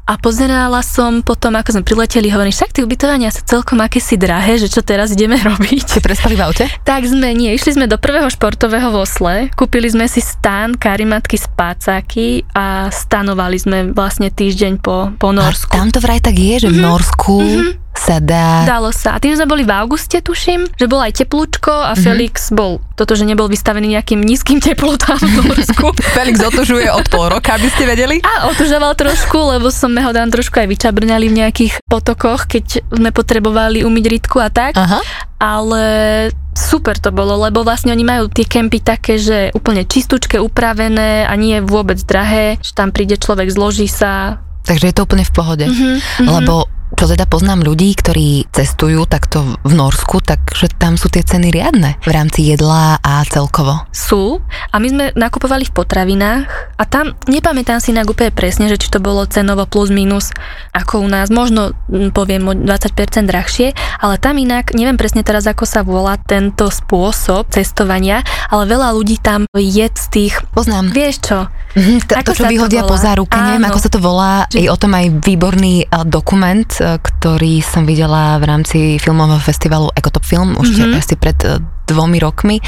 [0.08, 4.56] a pozerala som potom, ako sme prileteli, hovorím, však tie ubytovania sú celkom akési drahé,
[4.56, 5.84] že čo teraz ideme robiť.
[5.84, 6.64] Ste prespali v aute?
[6.88, 12.48] Tak sme, nie, išli sme do prvého športového vosle, kúpili sme si stan, karimatky, spácaky
[12.56, 15.76] a stanovali sme vlastne týždeň po, po Norsku.
[15.76, 16.84] A tam to vraj tak je, že v mhm.
[16.88, 18.62] Norsku mm-hmm sa dá.
[18.62, 19.18] Dalo sa.
[19.18, 22.04] A tým sme boli v auguste, tuším, že bol aj teplúčko a mm-hmm.
[22.06, 25.90] Felix bol, toto, že nebol vystavený nejakým nízkym teplotám v Norsku.
[26.16, 28.22] Felix otužuje od pol roka, aby ste vedeli?
[28.22, 33.10] A otužoval trošku, lebo sme ho tam trošku aj vyčabrňali v nejakých potokoch, keď sme
[33.10, 34.78] potrebovali umyť rytku a tak.
[34.78, 35.02] Aha.
[35.38, 35.82] Ale
[36.54, 41.32] super to bolo, lebo vlastne oni majú tie kempy také, že úplne čistúčke, upravené a
[41.38, 45.32] nie je vôbec drahé, že tam príde človek, zloží sa, Takže je to úplne v
[45.32, 45.64] pohode.
[45.64, 51.26] Mm-hmm, Lebo čo teda poznám ľudí, ktorí cestujú takto v Norsku, takže tam sú tie
[51.26, 53.84] ceny riadne v rámci jedla a celkovo.
[53.92, 54.40] Sú
[54.72, 56.48] a my sme nakupovali v potravinách
[56.80, 60.32] a tam nepamätám si na úplne presne, že či to bolo cenovo plus minus
[60.72, 61.76] ako u nás, možno
[62.14, 67.50] poviem o 20% drahšie, ale tam inak, neviem presne teraz ako sa volá tento spôsob
[67.52, 70.34] cestovania, ale veľa ľudí tam je z tých...
[70.54, 70.90] Poznám.
[70.94, 71.38] Vieš čo?
[71.78, 74.74] Mm-hmm, to, to, čo vyhodia to po záruke, neviem ako sa to volá, je o
[74.74, 80.74] tom aj výborný dokument, e, ktorý som videla v rámci filmového festivalu Ecotop Film už
[80.74, 80.98] mm-hmm.
[80.98, 82.58] asi pred e, dvomi rokmi.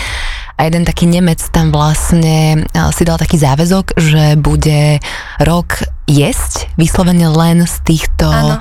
[0.60, 5.02] A jeden taký Nemec tam vlastne e, si dal taký záväzok, že bude
[5.42, 8.56] rok jesť vyslovene len z týchto ano.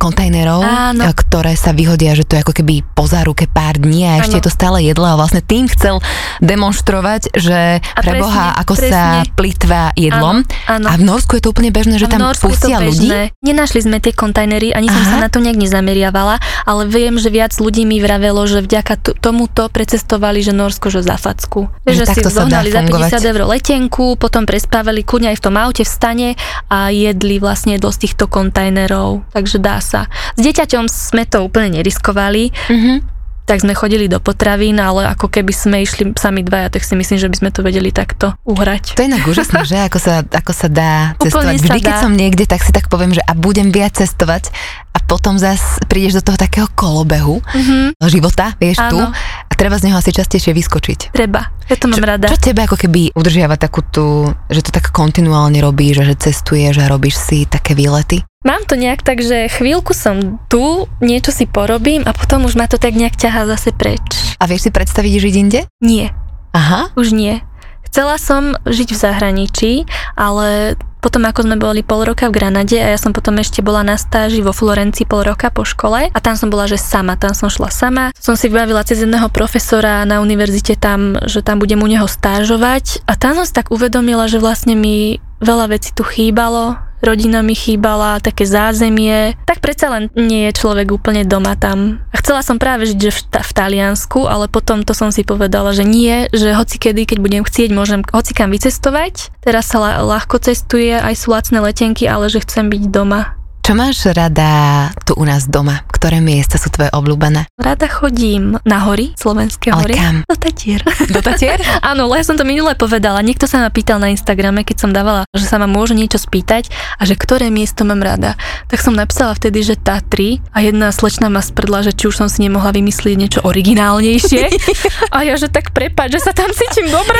[0.00, 1.04] kontajnerov, ano.
[1.12, 4.40] ktoré sa vyhodia, že to je ako keby po záruke pár dní a ešte ano.
[4.40, 6.00] je to stále jedlo a vlastne tým chcel
[6.40, 8.92] demonstrovať, že a pre Boha, ako presne.
[8.92, 9.02] sa
[9.36, 10.46] plitva jedlom.
[10.70, 10.72] Ano.
[10.80, 10.86] Ano.
[10.88, 13.12] A v Norsku je to úplne bežné, že tam pustia ľudí.
[13.44, 14.96] Nenašli sme tie kontajnery, ani Aha.
[14.96, 18.94] som sa na to nejak nezameriavala, ale viem, že viac ľudí mi vravelo, že vďaka
[18.96, 21.68] t- tomuto precestovali, že Norsko, že za facku.
[21.84, 25.84] Že, že si zohnali za 50 eur letenku, potom prespávali kľudne aj v tom aute
[25.84, 26.28] v stane
[26.72, 30.06] a jedli vlastne jedlo z týchto kontajnerov, takže dá sa.
[30.38, 33.13] S dieťaťom sme to úplne neriskovali, mm-hmm.
[33.44, 37.20] Tak sme chodili do potravín, ale ako keby sme išli sami dvaja, tak si myslím,
[37.20, 38.96] že by sme to vedeli takto uhrať.
[38.96, 39.78] To je inak úžasné, že?
[39.84, 41.60] Ako sa, ako sa dá cestovať.
[41.60, 44.48] Vždy, keď som niekde, tak si tak poviem, že a budem viac cestovať
[44.96, 48.00] a potom zase prídeš do toho takého kolobehu mm-hmm.
[48.08, 48.90] života, vieš Áno.
[48.90, 48.98] tu,
[49.44, 50.98] a treba z neho asi častejšie vyskočiť.
[51.12, 52.26] Treba, ja to mám čo, rada.
[52.32, 56.90] Čo tebe ako keby udržiava takú tú, že to tak kontinuálne robíš, že cestuješ a
[56.90, 58.24] robíš si také výlety?
[58.44, 62.68] Mám to nejak tak, že chvíľku som tu, niečo si porobím a potom už ma
[62.68, 64.36] to tak nejak ťahá zase preč.
[64.36, 65.60] A vieš si predstaviť žiť inde?
[65.80, 66.12] Nie.
[66.52, 66.92] Aha.
[66.92, 67.40] Už nie.
[67.88, 69.72] Chcela som žiť v zahraničí,
[70.12, 73.80] ale potom ako sme boli pol roka v Granade a ja som potom ešte bola
[73.80, 77.32] na stáži vo Florencii pol roka po škole a tam som bola, že sama, tam
[77.32, 78.04] som šla sama.
[78.16, 83.08] Som si vybavila cez jedného profesora na univerzite tam, že tam budem u neho stážovať
[83.08, 87.52] a tam som si tak uvedomila, že vlastne mi veľa vecí tu chýbalo, rodina mi
[87.52, 89.36] chýbala, také zázemie.
[89.44, 92.00] Tak predsa len nie je človek úplne doma tam.
[92.10, 95.76] A chcela som práve žiť že v, v Taliansku, ale potom to som si povedala,
[95.76, 99.30] že nie, že hoci kedy, keď budem chcieť, môžem hoci kam vycestovať.
[99.44, 103.43] Teraz sa ľahko cestuje, aj sú lacné letenky, ale že chcem byť doma.
[103.64, 105.88] Čo máš rada tu u nás doma?
[106.04, 107.48] ktoré miesta sú tvoje obľúbené?
[107.56, 109.96] Rada chodím na hory, slovenské Ale hory.
[109.96, 110.16] kam?
[110.28, 110.84] Do Tatier.
[110.84, 111.56] Do Tatier?
[111.96, 113.24] Áno, ja som to minule povedala.
[113.24, 116.68] Niekto sa ma pýtal na Instagrame, keď som dávala, že sa ma môže niečo spýtať
[117.00, 118.36] a že ktoré miesto mám rada.
[118.68, 122.28] Tak som napísala vtedy, že Tatry a jedna slečna ma sprdla, že či už som
[122.28, 124.44] si nemohla vymyslieť niečo originálnejšie.
[125.16, 127.16] A ja, že tak prepáč, že sa tam cítim dobre.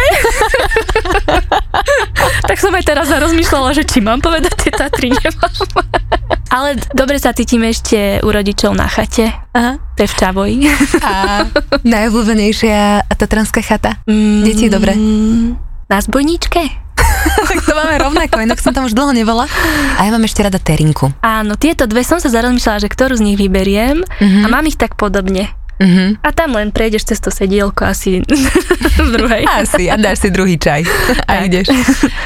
[2.53, 5.53] tak som aj teraz rozmýšľala, že či mám povedať tie Tatry, nemám.
[6.49, 9.29] Ale dobre sa cítim ešte u rodičov na chate.
[9.51, 9.79] Aha.
[9.95, 10.57] To je v Čavoji.
[11.01, 11.45] A
[11.85, 12.79] najobľúbenejšia
[13.11, 13.99] tatranská chata?
[14.41, 14.95] Deti, dobre.
[14.95, 16.63] Mm, Na zbojničke?
[17.25, 19.49] tak to máme rovnako, inak som tam už dlho nebola.
[19.97, 21.11] A ja mám ešte rada terinku.
[21.21, 24.41] Áno, tieto dve som sa zarozmýšľala, že ktorú z nich vyberiem Mhm.
[24.43, 25.51] a mám ich tak podobne.
[25.77, 26.21] Mhm.
[26.21, 28.23] A tam len prejdeš cez to sedielko asi
[29.01, 29.43] v druhej.
[29.45, 30.87] Asi, a dáš si druhý čaj.
[31.27, 31.47] A Tak.
[31.47, 31.67] ideš.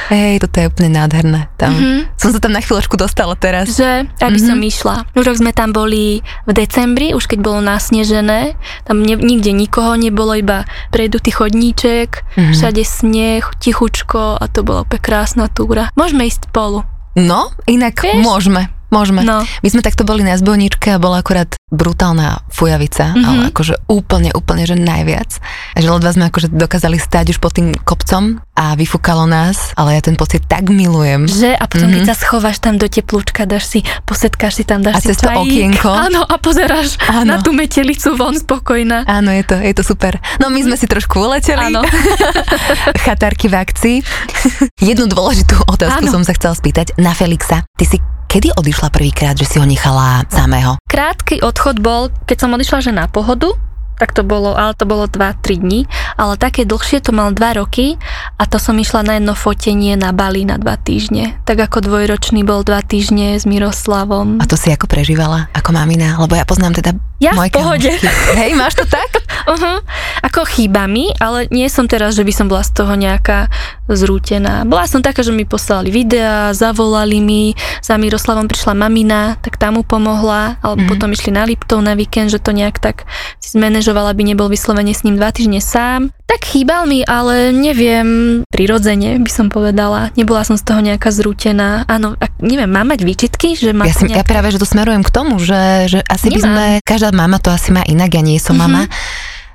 [0.08, 1.48] Hej, toto je úplne nádherné.
[1.54, 1.72] Tam.
[1.72, 2.12] Mhm.
[2.14, 3.72] Som sa tam na chvíľočku dostala teraz.
[3.72, 4.44] Že, aby Mhm.
[4.44, 4.94] som išla.
[5.12, 8.52] Už rok sme tam boli v decembri, už keď bolo nasnežené,
[8.84, 12.52] tam ne, nikde nikoho nebolo, iba prejdutý chodníček, Mhm.
[12.52, 15.88] všade sneh, tichučko a to bolo úplne krásna túra.
[15.94, 16.84] Môžeme ísť spolu.
[17.14, 18.20] No, inak Vieš?
[18.20, 18.70] môžeme.
[18.88, 19.20] Môžeme.
[19.20, 19.44] No.
[19.44, 23.20] My sme takto boli na zbojničke a bola akurát brutálna fujavica, Mhm.
[23.22, 25.36] ale akože úplne, úplne, že najviac.
[25.72, 29.92] A že ledva sme akože dokázali stáť už pod tým kopcom a vyfúkalo nás, ale
[29.92, 31.28] ja ten pocit tak milujem.
[31.28, 31.52] Že?
[31.52, 32.08] A potom, keď Mhm.
[32.08, 35.28] sa schováš tam do teplúčka, dáš si, posetkáš si tam, dáš A si cez to
[35.28, 35.36] čajík.
[35.38, 35.90] okienko.
[35.90, 37.28] Áno, a pozeráš Áno.
[37.28, 39.04] na tú metelicu von spokojná.
[39.04, 40.16] Áno, je to, je to super.
[40.38, 41.68] No my sme si trošku uleteli.
[41.68, 41.84] Áno.
[43.04, 43.96] Chatárky v akcii.
[44.80, 46.10] Jednu dôležitú otázku Áno.
[46.10, 47.68] som sa chcela spýtať na Felixa.
[47.70, 50.76] Ty si kedy odišla prvýkrát, že si ho nechala samého?
[50.84, 53.56] Krátky odchod bol, keď som odišla že na pohodu,
[53.98, 55.80] tak to bolo, ale to bolo 2-3 dní,
[56.14, 57.98] ale také dlhšie to mal 2 roky
[58.34, 61.36] a to som išla na jedno fotenie na Bali na 2 týždne.
[61.42, 64.38] Tak ako dvojročný bol 2 týždne s Miroslavom.
[64.38, 66.16] A to si ako prežívala, ako mamina?
[66.16, 67.90] Lebo ja poznám teda Ja moje v pohode.
[67.90, 68.08] kamošky.
[68.40, 69.10] Hej, máš to tak?
[69.48, 69.80] Uh-huh.
[70.20, 73.48] Ako chýba mi, ale nie som teraz, že by som bola z toho nejaká
[73.88, 74.62] zrútená.
[74.62, 79.74] Bola som taká, že mi poslali videá, zavolali mi, za Miroslavom prišla mamina, tak tam
[79.74, 80.84] mu pomohla, alebo Mhm.
[80.84, 80.90] mm-hmm.
[80.90, 83.08] potom išli na Liptov na víkend, že to nejak tak
[83.48, 86.12] zmanéžovala, aby nebol vyslovene s ním dva týždne sám.
[86.24, 88.08] Tak chýbal mi, ale neviem,
[88.46, 90.12] prirodzene by som povedala.
[90.12, 91.82] Nebola som z toho nejaká zrútená.
[91.84, 94.28] Áno, ak, neviem, mám mať výčitky, že má Ja, si, ja nejak...
[94.28, 96.44] práve, že to smerujem k tomu, že, že asi by Nemám.
[96.44, 98.60] sme, každá mama to asi má inak, ja nie som Mhm.
[98.60, 98.82] mama,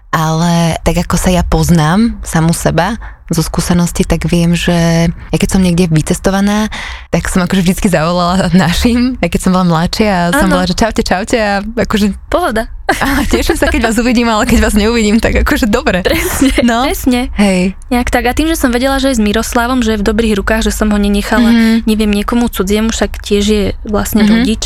[0.09, 2.97] ale tak ako sa ja poznám samú seba
[3.33, 4.73] zo skúsenosti, tak viem, že
[5.09, 6.69] ja keď som niekde vycestovaná,
[7.09, 10.55] tak som akože vždycky zavolala našim, aj keď som bola mladšia a som Áno.
[10.55, 12.65] bola, že čaute, čaute a akože Pohoda.
[12.99, 16.03] a teším sa, keď vás uvidím, ale keď vás neuvidím, tak akože dobre.
[16.03, 16.51] Presne.
[16.61, 16.83] No.
[16.83, 17.31] Presne.
[17.33, 17.79] Hej.
[17.87, 18.27] Nejak tak.
[18.27, 20.75] A tým, že som vedela, že je s Miroslavom, že je v dobrých rukách, že
[20.75, 21.55] som ho nenechala, Mhm.
[21.55, 21.77] mm-hmm.
[21.85, 24.27] neviem, niekomu cudziemu, však tiež je vlastne Mhm.
[24.27, 24.43] mm-hmm.
[24.43, 24.63] rodič,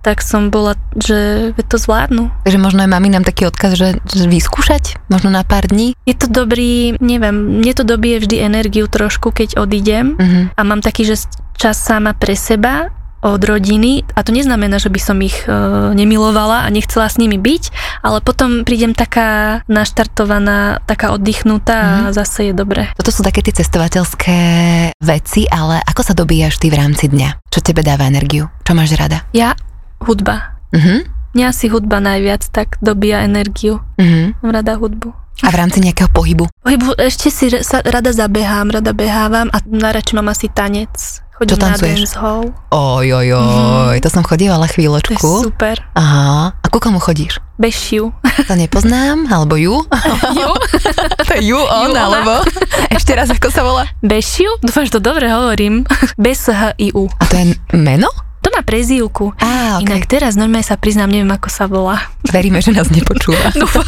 [0.00, 2.32] tak som bola, že to zvládnu.
[2.42, 5.92] Takže možno aj mami nám taký odkaz, že, že vyskúšať, možno na pár dní.
[6.08, 10.40] Je to dobrý, neviem, mne to dobije vždy energiu trošku, keď odídem Mhm.
[10.52, 11.14] a mám taký, že
[11.54, 15.52] čas sama pre seba od rodiny a to neznamená, že by som ich e,
[15.92, 17.70] nemilovala a nechcela s nimi byť,
[18.00, 22.12] ale potom prídem taká naštartovaná, taká oddychnutá a Mhm.
[22.12, 22.88] zase je dobre.
[22.96, 24.40] Toto sú také tie cestovateľské
[24.98, 27.46] veci, ale ako sa dobíjaš ty v rámci dňa?
[27.46, 28.50] Čo tebe dáva energiu?
[28.64, 29.22] Čo máš rada?
[29.30, 29.54] Ja,
[30.00, 30.58] hudba.
[30.72, 31.06] Mhm.
[31.30, 33.84] Mňa si hudba najviac tak dobíja energiu.
[34.00, 34.42] Mhm.
[34.42, 35.14] Mám rada hudbu.
[35.40, 36.44] A v rámci nejakého pohybu?
[36.60, 40.92] Pohybu, ešte si sa rada zabehám, rada behávam a najradšej mám asi tanec.
[41.32, 41.96] Chodím Čo na tancuješ?
[41.96, 42.44] dance hall.
[42.70, 44.04] Oj, oj, oj, Mhm.
[44.04, 45.30] to som chodívala To je chvíľočku.
[45.42, 45.80] super.
[45.94, 47.40] Aha, a ku komu chodíš?
[47.56, 48.12] Bešiu.
[48.44, 49.80] To nepoznám, alebo ju?
[51.26, 52.00] to je ju, on, Ju, ona.
[52.04, 52.32] alebo
[52.90, 53.88] ešte raz, ako sa volá?
[54.00, 54.60] Bešiu?
[54.60, 55.88] Dúfam, že to dobre hovorím.
[56.16, 57.08] Bez H I U.
[57.08, 58.12] A to je meno?
[58.40, 59.36] To má prezývku.
[59.36, 60.10] Á, Inak okay.
[60.10, 62.08] teraz normálne sa priznám, neviem ako sa volá.
[62.26, 63.52] Veríme, že nás nepočúva.
[63.60, 63.84] Dúfam.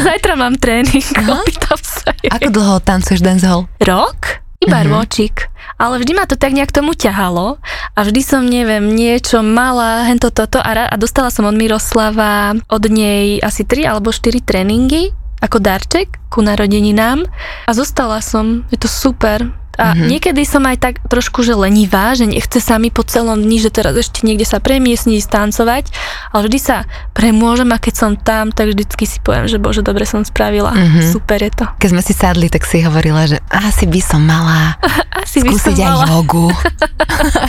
[0.00, 1.38] Zajtra mám tréning, Aha.
[1.38, 2.30] opýtam sa jej.
[2.30, 3.68] Ako dlho tancuješ dancehall?
[3.78, 4.40] Rok?
[4.60, 4.82] Iba Mhm.
[4.82, 4.92] mm-hmm.
[4.94, 5.36] ročík.
[5.76, 7.56] Ale vždy ma to tak nejak tomu ťahalo
[7.90, 12.52] a vždy som, neviem, niečo mala, hento toto a, ra- a dostala som od Miroslava
[12.68, 17.24] od nej asi 3 alebo 4 tréningy ako darček ku narodeninám
[17.64, 18.68] a zostala som.
[18.68, 19.48] Je to super.
[19.80, 19.96] A Mhm.
[19.96, 20.08] mm-hmm.
[20.10, 23.70] niekedy som aj tak trošku, že lenivá, že nechce sa mi po celom dni, že
[23.70, 25.88] teraz ešte niekde sa premiesniť, stancovať,
[26.30, 30.04] ale vždy sa premôžem a keď som tam, tak vždycky si poviem, že bože, dobre
[30.04, 30.70] som spravila.
[30.70, 30.80] Mhm.
[30.82, 31.08] Mm-hmm.
[31.10, 31.64] Super je to.
[31.76, 34.76] Keď sme si sadli, tak si hovorila, že asi by som mala
[35.22, 36.04] Asi by som skúsiť aj mala.
[36.06, 36.46] jogu.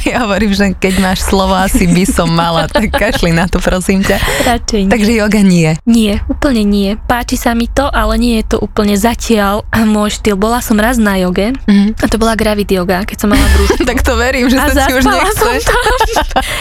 [0.03, 4.01] Ja hovorím, že keď máš slovo, asi by som mala, tak kašli na to, prosím
[4.01, 4.17] ťa.
[4.45, 4.91] Radšej nie.
[4.91, 5.69] Takže joga nie.
[5.85, 6.99] Nie, úplne nie.
[6.99, 10.35] Páči sa mi to, ale nie je to úplne zatiaľ môj štýl.
[10.35, 11.95] Bola som raz na joge Mhm.
[11.95, 13.81] a to bola gravid yoga, keď som mala brúšku.
[13.89, 15.41] tak to verím, že A sa ti už zaspala nechce.
[15.41, 15.83] som tam.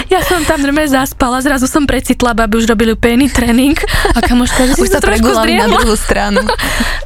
[0.09, 3.77] Ja som tam normálne zaspala, zrazu som precitla, babi už robili úplný tréning
[4.11, 6.41] a kamoška, že si Už sa to trošku pregulali na druhú stranu.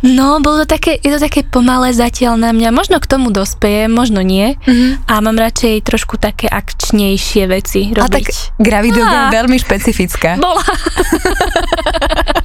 [0.05, 2.69] No, bolo to také, je to také pomalé zatiaľ na mňa.
[2.71, 4.53] Možno k tomu dospejem, možno nie.
[4.62, 5.09] Mhm.
[5.09, 8.61] A mám radšej trošku také akčnejšie veci A tak robiť.
[8.61, 9.21] gravidoga Á.
[9.25, 10.37] je veľmi špecifická.
[10.37, 10.61] Bola.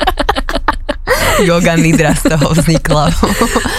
[1.42, 3.12] Yoga nidra z toho vznikla.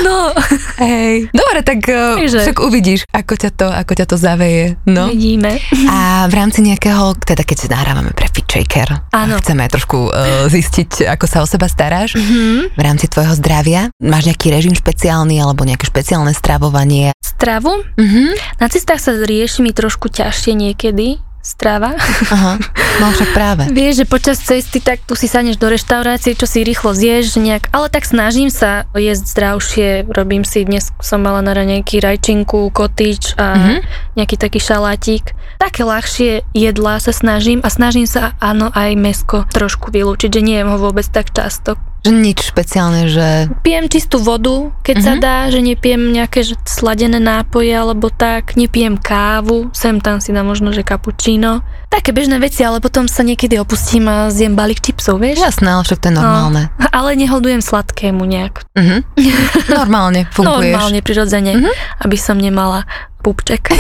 [0.01, 0.33] No,
[0.79, 1.29] Hej.
[1.31, 4.65] Dobre, tak uh, Takže- však uvidíš, ako ťa to, ako ťa to zaveje.
[4.85, 5.09] No.
[5.09, 5.61] vidíme.
[5.87, 9.37] A v rámci nejakého, teda keď nahrávame pre Fit Shaker, Áno.
[9.37, 10.13] a chceme trošku uh,
[10.47, 12.75] zistiť, ako sa o seba staráš, Mhm.
[12.75, 17.13] v rámci tvojho zdravia, máš nejaký režim špeciálny alebo nejaké špeciálne stravovanie?
[17.21, 17.85] Stravu?
[17.95, 18.37] Mhm.
[18.57, 21.97] Na cestách sa rieši mi trošku ťažšie niekedy strava.
[22.29, 22.61] Aha,
[22.99, 23.63] no však práve.
[23.73, 27.69] Vieš, že počas cesty tak tu si sadneš do reštaurácie, čo si rýchlo zješ nejak,
[27.71, 33.35] ale tak snažím sa jesť zdravšie, robím si, dnes som mala na raňajky rajčinku, kotič
[33.35, 33.75] a Mhm.
[34.15, 35.33] nejaký taký šalátik.
[35.57, 40.57] Také ľahšie jedlá sa snažím a snažím sa áno aj mesko trošku vylúčiť, že nie
[40.57, 41.77] jem ho vôbec tak často.
[42.01, 43.53] Že nič špeciálne, že...
[43.61, 45.21] Pijem čistú vodu, keď sa Mhm.
[45.21, 50.45] dá, že nepijem nejaké že sladené nápoje alebo tak, nepijem kávu, sem tam si dám
[50.45, 51.61] možno, že kapučíno.
[51.87, 55.43] Také bežné veci, ale potom sa niekedy opustím a zjem balík čipsov, vieš?
[55.43, 56.63] Jasné, ale však to je normálne.
[56.91, 58.67] Ale neholdujem sladkému nejak.
[58.75, 58.97] Mhm.
[59.71, 60.71] Normálne funguješ.
[60.71, 61.71] Normálne, prirodzene, Mhm.
[62.01, 62.87] aby som nemala
[63.21, 63.71] pupček.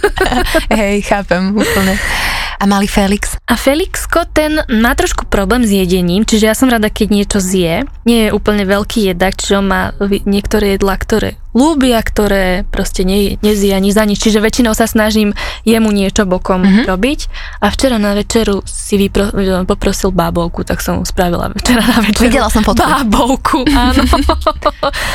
[0.78, 1.98] Hej, chápem úplne.
[2.56, 3.36] A malý Felix?
[3.44, 7.84] A Felixko, ten má trošku problém s jedením, čiže ja som rada, keď niečo zje.
[8.08, 9.82] Nie je úplne veľký jedak, čiže on má
[10.24, 14.20] niektoré jedlá, ktoré ľúbia, ktoré proste ne, nezie ani za nič.
[14.20, 16.82] Čiže väčšinou sa snažím jemu niečo bokom Mhm.
[16.84, 17.20] robiť.
[17.58, 19.32] A včera na večeru si vypro,
[19.64, 22.22] poprosil bábovku, tak som spravila včera na večeru.
[22.22, 22.84] Videla som fotku.
[22.84, 24.04] Bábovku, áno.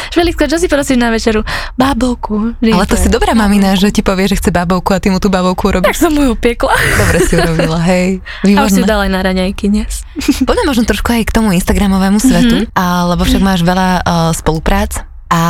[0.10, 1.45] Felixko, čo si prosíš na večeru?
[1.75, 2.58] Bábovku.
[2.60, 5.27] Ale to si dobrá mamina, že ti povie, že chce babovku a ty mu tú
[5.27, 5.97] babovku Tak robíš.
[5.99, 6.73] som mu ju piekla.
[6.97, 8.19] Dobre si urobila, hej.
[8.49, 8.88] A už si Výborné.
[8.88, 10.04] dala aj na raňajky dnes.
[10.41, 12.73] Poďme možno trošku aj k tomu Instagramovému svetu, Mhm.
[12.73, 15.41] a, lebo však máš veľa uh, spoluprác a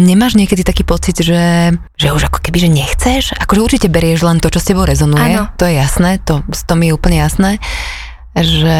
[0.00, 3.24] nemáš niekedy taký pocit, že, že už ako keby, že nechceš?
[3.36, 5.52] Akože určite berieš len to, čo s tebou rezonuje, Áno.
[5.60, 7.60] to je jasné, to, to mi je úplne jasné,
[8.32, 8.78] že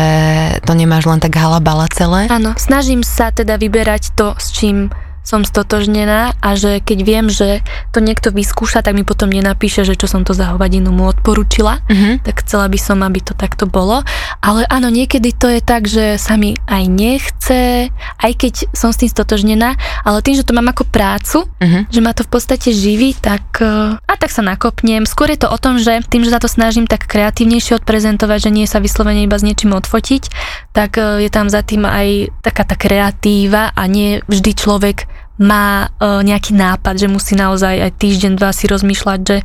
[0.65, 2.33] to nemáš len tak halabala celé.
[2.33, 4.89] Áno, snažím sa teda vyberať to, s čím
[5.27, 9.99] som stotožnená a že keď viem, že to niekto vyskúša, tak mi potom nenapíše, že
[9.99, 11.83] čo som to za hovadinu mu odporúčila.
[11.91, 12.23] Mhm.
[12.23, 14.07] Tak chcela by som, aby to takto bolo.
[14.39, 17.91] Ale áno, niekedy to je tak, že sa mi aj nechce,
[18.23, 19.75] aj keď som s tým stotožnená,
[20.07, 21.91] ale tým, že to mám ako prácu, Mhm.
[21.91, 25.03] že ma to v podstate živí, tak eh, a tak sa nakopnem.
[25.03, 28.55] Skôr je to o tom, že tým, že sa to snažím tak kreatívnejšie odprezentovať, že
[28.55, 30.31] nie sa vyslovene iba s niečím odfotiť,
[30.71, 35.89] tak eh, je tam za tým aj taká tá kreatíva a nie vždy človek má
[35.89, 39.37] eh, nejaký nápad, že musí naozaj aj týždeň, dva si rozmýšľať, že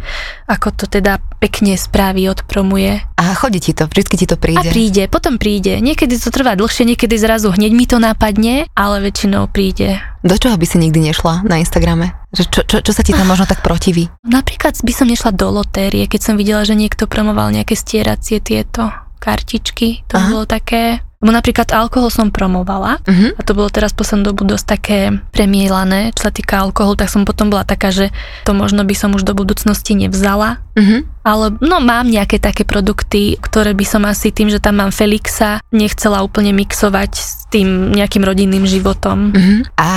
[0.47, 3.01] ako to teda pekne spraví, odpromuje.
[3.17, 4.69] A chodí ti to, vždycky ti to A príde.
[4.71, 5.82] príde, potom príde.
[5.82, 9.99] Niekedy to trvá dlhšie, niekedy zrazu hneď mi to napadne, ale väčšinou príde.
[10.21, 12.13] Do čoho by si nikdy nešla na Instagrame?
[12.32, 14.08] Že čo, čo, čo sa ti tam možno tak protiví?
[14.21, 18.93] Napríklad by som nešla do lotérie, keď som videla, že niekto promoval nejaké stieracie tieto
[19.17, 20.06] kartičky.
[20.10, 20.27] To Aha.
[20.30, 21.01] bolo také...
[21.21, 23.38] Lebo napríklad alkohol som promovala Mhm.
[23.38, 24.99] a to bolo teraz poslednú dobu dosť také
[25.31, 28.10] premielané, čo sa týka alkoholu, tak som potom bola taká, že
[28.43, 30.57] to možno by som už do budúcnosti nevzala.
[30.73, 31.21] Mhm.
[31.21, 35.62] Ale no mám nejaké také produkty, ktoré by som asi tým, že tam mám Felixa,
[35.69, 39.29] nechcela úplne mixovať s tým nejakým rodinným životom.
[39.29, 39.77] Mhm.
[39.77, 39.89] A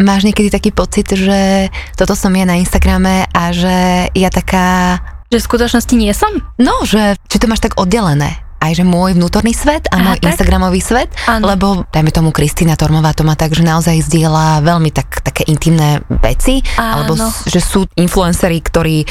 [0.00, 3.76] máš niekedy taký pocit, že toto som ja na Instagrame a že
[4.14, 4.96] ja taká,
[5.28, 6.32] Že v skutočnosti nie som?
[6.56, 8.41] no, že či to máš tak oddelené?
[8.62, 10.38] Aj že môj vnútorný svet a Aha, môj tak?
[10.38, 11.50] Instagramový svet, Áno.
[11.50, 15.98] lebo dajme tomu Kristýna Tormová to má tak, že naozaj zdieľa veľmi tak, také intimné
[16.22, 17.02] veci, Áno.
[17.02, 19.02] alebo že sú influenceri, ktorí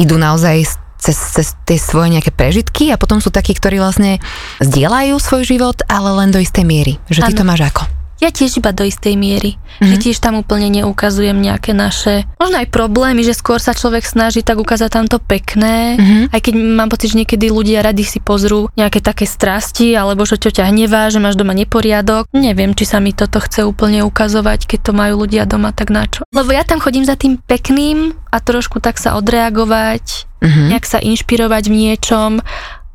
[0.00, 4.24] idú naozaj cez, cez tie svoje nejaké prežitky a potom sú takí, ktorí vlastne
[4.64, 6.96] zdieľajú svoj život, ale len do istej miery.
[7.12, 8.03] Že ty to máš ako?
[8.22, 9.58] Ja tiež iba do istej miery.
[9.82, 9.90] Mhm.
[9.90, 14.46] Že tiež tam úplne neukazujem nejaké naše, možno aj problémy, že skôr sa človek snaží
[14.46, 15.98] tak ukázať tam to pekné.
[15.98, 16.18] Mhm.
[16.30, 20.38] Aj keď mám pocit, že niekedy ľudia radi si pozrú nejaké také strasti, alebo že
[20.38, 22.30] čo ťa hnevá, že máš doma neporiadok.
[22.30, 26.06] Neviem, či sa mi toto chce úplne ukazovať, keď to majú ľudia doma, tak na
[26.06, 26.22] čo.
[26.30, 30.76] Lebo ja tam chodím za tým pekným a trošku tak sa odreagovať, Mhm.
[30.76, 32.30] nejak sa inšpirovať v niečom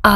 [0.00, 0.14] a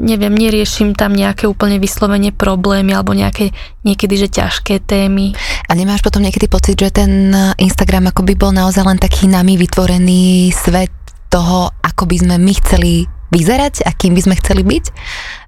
[0.00, 3.52] neviem, neriešim tam nejaké úplne vyslovene problémy alebo nejaké
[3.84, 5.36] niekedy, že ťažké témy.
[5.68, 9.60] A nemáš potom niekedy pocit, že ten Instagram ako by bol naozaj len taký nami
[9.60, 10.92] vytvorený svet
[11.28, 12.92] toho, ako by sme my chceli
[13.28, 14.84] vyzerať a kým by sme chceli byť,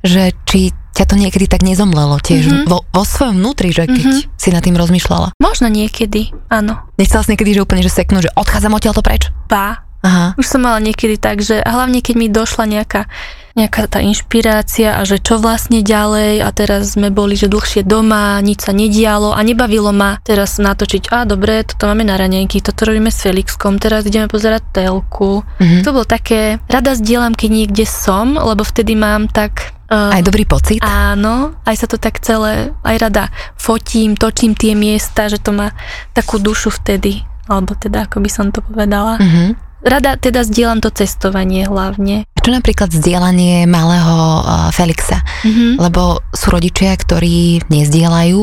[0.04, 2.66] že či ťa to niekedy tak nezomlelo tiež mm-hmm.
[2.66, 4.34] vo, vo svojom vnútri, že keď mm-hmm.
[4.34, 5.38] si nad tým rozmýšľala.
[5.38, 6.82] Možno niekedy, áno.
[6.98, 9.30] Nechcela si niekedy, že úplne, že seknú, že odchádzam odtiaľ to preč?
[9.46, 9.87] Ba.
[10.02, 10.38] Aha.
[10.38, 13.10] Už som mala niekedy tak, že a hlavne keď mi došla nejaká
[13.58, 18.38] nejaká tá inšpirácia a že čo vlastne ďalej a teraz sme boli, že dlhšie doma,
[18.38, 22.86] nič sa nedialo a nebavilo ma teraz natočiť, a dobre, toto máme na ranejky, toto
[22.86, 25.42] robíme s Felixkom, teraz ideme pozerať telku.
[25.58, 25.82] Mm-hmm.
[25.82, 30.44] To bolo také, rada zdieľam, keď niekde som, lebo vtedy mám tak Uh, aj dobrý
[30.44, 30.84] pocit?
[30.84, 35.72] Áno, aj sa to tak celé, aj rada fotím, točím tie miesta, že to má
[36.12, 39.16] takú dušu vtedy, alebo teda, ako by som to povedala.
[39.16, 39.56] Uh-huh.
[39.78, 42.26] Rada teda zdieľam to cestovanie hlavne.
[42.42, 44.42] Čo napríklad zdieľanie malého
[44.74, 45.22] Felixa?
[45.46, 45.78] Mm-hmm.
[45.78, 48.40] Lebo sú rodičia, ktorí nezdieľajú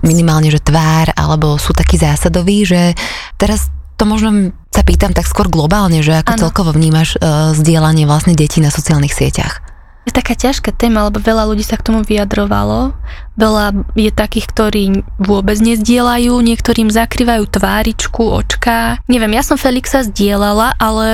[0.00, 2.96] minimálne, že tvár, alebo sú takí zásadoví, že
[3.36, 3.68] teraz
[3.98, 6.40] to možno sa pýtam tak skôr globálne, že ako ano.
[6.46, 9.67] celkovo vnímaš uh, zdieľanie vlastne detí na sociálnych sieťach?
[10.08, 12.96] Je taká ťažká téma, lebo veľa ľudí sa k tomu vyjadrovalo.
[13.36, 14.84] Veľa je takých, ktorí
[15.20, 18.98] vôbec nezdielajú, niektorým zakrývajú tváričku, očka.
[19.06, 21.08] Neviem, ja som Felixa zdieľala, ale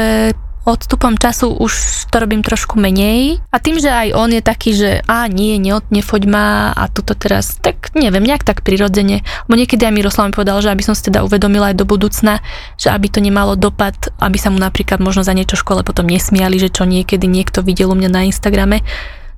[0.65, 1.73] odstupom času už
[2.09, 3.41] to robím trošku menej.
[3.53, 7.13] A tým, že aj on je taký, že a nie, ne, nefoď ma a tuto
[7.13, 9.23] teraz, tak neviem, nejak tak prirodzene.
[9.47, 12.41] Bo niekedy aj Miroslav mi povedal, že aby som si teda uvedomila aj do budúcna,
[12.81, 16.09] že aby to nemalo dopad, aby sa mu napríklad možno za niečo v škole potom
[16.09, 18.81] nesmiali, že čo niekedy niekto videl u mňa na Instagrame,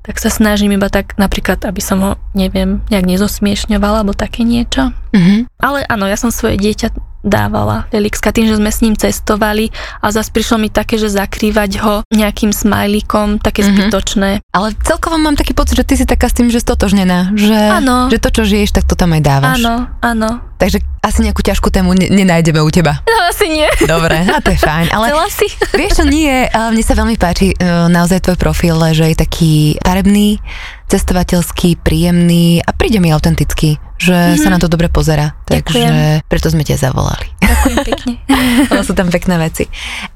[0.06, 4.94] tak sa snažím iba tak napríklad, aby som ho, neviem, nejak nezosmiešňovala alebo také niečo.
[5.10, 5.50] Mm-hmm.
[5.58, 6.94] Ale áno, ja som svoje dieťa
[7.26, 11.70] dávala Felixka tým, že sme s ním cestovali a zase prišlo mi také, že zakrývať
[11.82, 13.90] ho nejakým smajlíkom, také mm-hmm.
[13.90, 14.30] zbytočné.
[14.54, 18.06] Ale celkovo mám taký pocit, že ty si taká s tým, že stotožnená, že, ano.
[18.06, 19.58] že to, čo žiješ, tak to tam aj dávaš.
[19.60, 20.30] Áno, áno.
[20.56, 23.04] Takže asi nejakú ťažkú tému ne- nenájdeme u teba.
[23.04, 23.68] No asi nie.
[23.84, 24.88] Dobre, a to je fajn.
[24.88, 25.46] Ale Chcela si?
[25.80, 29.52] vieš čo, nie, ale mne sa veľmi páči uh, naozaj tvoj profil, že je taký
[29.84, 30.40] parebný,
[30.88, 34.42] cestovateľský, príjemný a príde mi autentický že mm-hmm.
[34.42, 35.32] sa na to dobre pozera.
[35.48, 37.32] Takže preto sme ťa zavolali.
[37.40, 38.12] Ďakujem pekne.
[38.86, 39.64] sú tam pekné veci.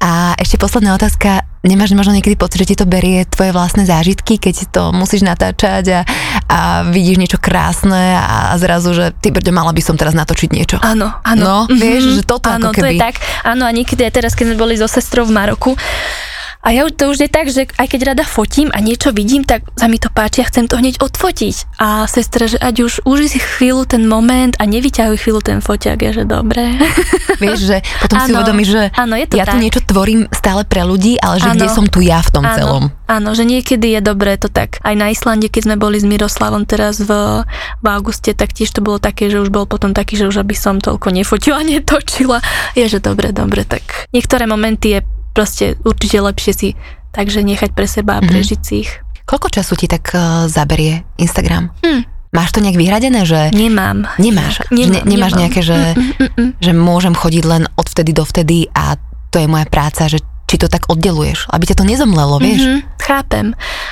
[0.02, 1.48] A ešte posledná otázka.
[1.60, 5.84] Nemáš možno niekedy pocit, že ti to berie tvoje vlastné zážitky, keď to musíš natáčať
[5.92, 6.00] a,
[6.48, 6.58] a
[6.88, 10.76] vidíš niečo krásne a, a zrazu, že ty brďo, mala by som teraz natočiť niečo.
[10.80, 11.44] Áno, áno.
[11.44, 11.76] No, mm-hmm.
[11.76, 12.80] vieš, že toto áno, ako keby...
[12.80, 13.14] to je tak.
[13.44, 15.76] Áno, a niekedy aj teraz, keď sme boli so sestrou v Maroku,
[16.60, 19.64] a ja to už je tak, že aj keď rada fotím a niečo vidím, tak
[19.80, 21.80] sa mi to páči a chcem to hneď odfotiť.
[21.80, 25.96] A sestra, že ať už uži si chvíľu ten moment a nevyťahuj chvíľu ten foťák,
[25.96, 26.76] ja že dobre.
[27.42, 29.56] Vieš, že potom ano, si uvedomíš, že ano, je to ja tak.
[29.56, 32.44] tu niečo tvorím stále pre ľudí, ale že ano, kde som tu ja v tom
[32.44, 32.84] ano, celom.
[33.08, 34.76] Áno, že niekedy je dobré to tak.
[34.84, 37.40] Aj na Islande, keď sme boli s Miroslavom teraz v,
[37.80, 40.52] v auguste, tak tiež to bolo také, že už bol potom taký, že už aby
[40.52, 42.44] som toľko nefotila, netočila.
[42.76, 46.68] Je, že dobre, dobre, tak niektoré momenty je proste určite lepšie si
[47.16, 48.76] takže nechať pre seba a prežiť mm-hmm.
[48.76, 48.92] si ich.
[49.24, 51.72] Koľko času ti tak uh, zaberie Instagram?
[51.80, 52.04] Hm.
[52.30, 53.48] Máš to nejak vyhradené, že...
[53.56, 54.04] Nemám.
[54.20, 54.62] Nemáš?
[54.68, 55.40] Nemám, ne, nemáš nemám.
[55.40, 56.50] nejaké, že, mm, mm, mm.
[56.62, 59.00] že môžem chodiť len od vtedy do vtedy a
[59.32, 62.62] to je moja práca, že či to tak oddeluješ, aby ťa to nezomlelo, vieš?
[62.62, 63.46] Mm-hmm, chápem.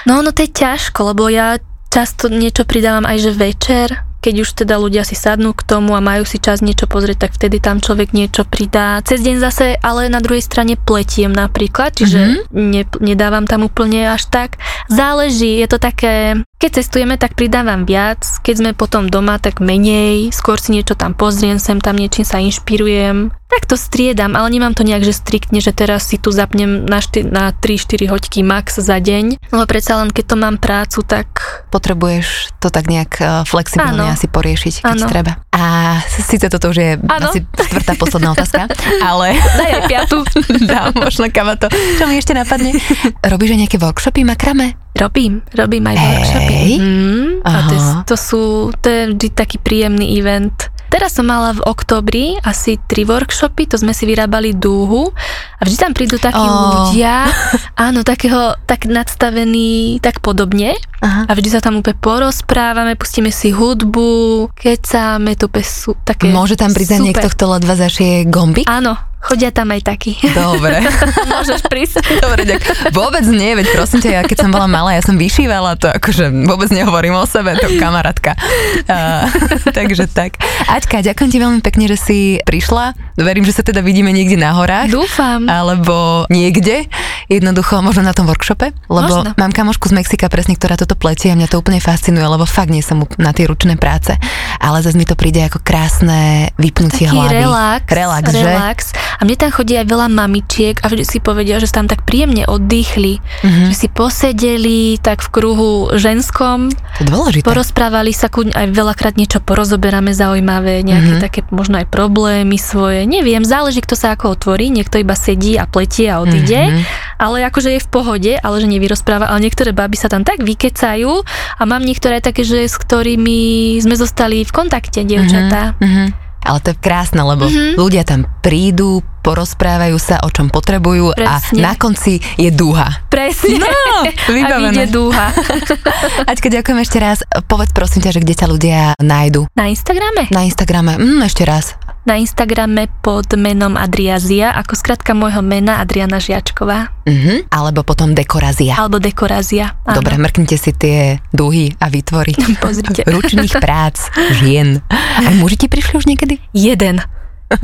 [0.07, 1.59] No ono to je ťažko, lebo ja
[1.91, 3.89] často niečo pridávam aj, že večer,
[4.19, 7.33] keď už teda ľudia si sadnú k tomu a majú si čas niečo pozrieť, tak
[7.39, 8.99] vtedy tam človek niečo pridá.
[9.07, 12.55] Cez deň zase, ale na druhej strane pletiem napríklad, čiže mm-hmm.
[12.55, 14.59] ne, nedávam tam úplne až tak.
[14.91, 20.35] Záleží, je to také keď cestujeme, tak pridávam viac, keď sme potom doma, tak menej,
[20.35, 23.31] skôr si niečo tam pozriem, sem tam niečím sa inšpirujem.
[23.49, 27.01] Tak to striedam, ale nemám to nejak, že striktne, že teraz si tu zapnem na,
[27.01, 29.41] šty- na 3-4 hoďky max za deň.
[29.55, 31.65] No ale len keď to mám prácu, tak...
[31.73, 34.13] Potrebuješ to tak nejak eh, flexibilne ano.
[34.13, 35.09] asi poriešiť, keď ano.
[35.09, 35.33] treba.
[35.55, 37.33] A síce toto už je ano.
[37.33, 38.69] asi štvrtá posledná otázka,
[39.09, 39.39] ale...
[39.39, 40.19] Daj aj piatu.
[40.69, 41.71] Dám, možno kama to.
[41.71, 42.77] Čo mi ešte napadne?
[43.33, 44.77] Robíš aj nejaké workshopy makrame?
[44.97, 46.61] Robím, robím aj workshopy.
[46.81, 48.43] Mm, a to, je, to sú,
[48.81, 50.55] to je vždy taký príjemný event.
[50.89, 55.13] Teraz som mala v oktobri asi tri workshopy, to sme si vyrábali dúhu
[55.61, 56.89] a vždy tam prídu takí oh.
[56.89, 57.29] ľudia,
[57.87, 61.29] áno, takého, tak nadstavený, tak podobne Aha.
[61.29, 66.73] a vždy sa tam úplne porozprávame, pustíme si hudbu, kecáme, to sú také Môže tam
[66.73, 68.65] prísť niekto, kto ledva zašie gombik?
[68.65, 70.15] Áno, Chodia tam aj takí.
[70.39, 70.79] Dobre.
[71.27, 72.01] Môžeš prísť.
[72.25, 72.95] Dobre, ďak.
[72.95, 76.31] Vôbec nie, veď prosím ťa, ja keď som bola malá, ja som vyšívala to, akože
[76.47, 78.39] vôbec nehovorím o sebe, to kamarátka.
[78.87, 79.27] Uh,
[79.79, 80.39] takže tak.
[80.71, 82.95] Aťka, ďakujem ti veľmi pekne, že si prišla.
[83.19, 84.95] Verím, že sa teda vidíme niekde na horách.
[84.95, 85.51] Dúfam.
[85.51, 86.87] Alebo niekde.
[87.27, 88.71] Jednoducho, možno na tom workshope.
[88.87, 89.35] Lebo možno.
[89.35, 92.71] mám kamošku z Mexika presne, ktorá toto pletie a mňa to úplne fascinuje, lebo fakt
[92.71, 94.15] nie som na tie ručné práce.
[94.63, 97.35] Ale zase mi to príde ako krásne vypnutie Taký hlavy.
[97.35, 97.83] relax.
[97.91, 98.79] Relax, relax.
[98.95, 99.08] že?
[99.17, 102.05] A mne tam chodí aj veľa mamičiek a vždy si povedia, že sa tam tak
[102.05, 103.73] príjemne oddychli, Mhm.
[103.73, 106.69] že si posedeli tak v kruhu ženskom,
[107.01, 107.43] dôležité.
[107.43, 111.23] porozprávali sa, kuď aj veľakrát niečo porozoberáme zaujímavé, nejaké Mhm.
[111.23, 115.65] také možno aj problémy svoje, neviem, záleží kto sa ako otvorí, niekto iba sedí a
[115.65, 116.83] pletie a odíde, Mhm.
[117.17, 121.13] ale akože je v pohode, ale že nevyrozpráva, ale niektoré baby sa tam tak vykecajú
[121.57, 123.39] a mám niektoré také, že s ktorými
[123.79, 125.79] sme zostali v kontakte, dievčatá.
[125.79, 126.28] Mhm.
[126.41, 127.75] Ale to je krásne, lebo Mhm.
[127.75, 131.29] ľudia tam prídu, porozprávajú sa, o čom potrebujú Presne.
[131.29, 133.05] a na konci je dúha.
[133.09, 133.61] Presne.
[133.61, 133.69] No,
[134.07, 134.73] a vybavené.
[134.73, 135.29] vyjde dúha.
[136.31, 137.19] Aťka, ďakujem ešte raz.
[137.45, 139.45] Povedz prosím ťa, že kde ťa ľudia nájdu.
[139.53, 140.31] Na Instagrame?
[140.31, 140.97] Na Instagrame.
[140.97, 141.77] Mm, ešte raz.
[142.09, 147.49] Na Instagrame pod menom Adriazia, ako skratka môjho mena Adriana Žiačková, Mhm.
[147.49, 148.77] Alebo potom dekorazia.
[148.77, 149.77] alebo Dekorazia.
[149.83, 149.97] Áno.
[149.97, 152.33] Dobre, mrknite si tie dúhy a výtvory.
[152.65, 153.05] Pozrite.
[153.05, 154.81] Ručných prác žien.
[154.89, 156.41] Aj muži ti prišli už niekedy?
[156.51, 157.01] Jeden.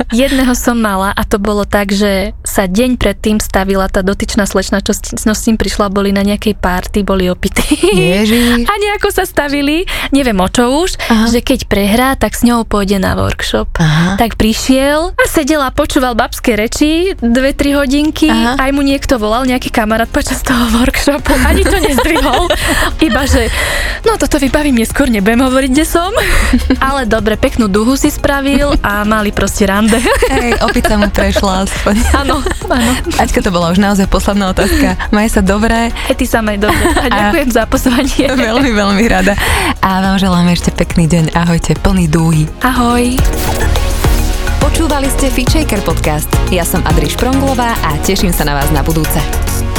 [0.09, 4.81] Jedného som mala a to bolo tak, že sa deň predtým stavila tá dotyčná slečna,
[4.81, 7.77] čo s no s ním prišla, boli na nejakej párty, boli opití.
[8.71, 11.29] A nejako sa stavili, neviem o čo už, Aha.
[11.29, 13.69] že keď prehrá, tak s ňou pôjde na workshop.
[13.77, 14.17] Aha.
[14.17, 18.57] Tak prišiel a sedel a počúval babské reči dve, tri hodinky, Aha.
[18.57, 22.49] aj mu niekto volal, nejaký kamarát počas toho workshopu, ani to nezdvihol,
[23.07, 23.53] iba že
[24.01, 26.09] no toto vybavím neskôr, nebudem hovoriť, kde som,
[26.89, 29.99] ale dobre, peknú duhu si spravil a mali proste rande.
[30.31, 31.95] Hej, opica mu prešla aspoň.
[32.15, 32.39] Áno,
[32.71, 32.91] áno.
[33.19, 34.95] Aťka, to bola už naozaj posledná otázka.
[35.11, 36.85] Maj sa dobre, Aj ty samej dobre.
[36.95, 38.31] A ďakujem za pozvanie.
[38.31, 39.35] veľmi, veľmi rada.
[39.83, 41.35] A vám želáme ešte pekný deň.
[41.35, 42.47] Ahojte, plný dúhy.
[42.63, 43.19] Ahoj.
[44.63, 46.31] Počúvali ste Feature podcast.
[46.49, 49.74] Ja som Adri Špronglová a teším sa na vás na budúce.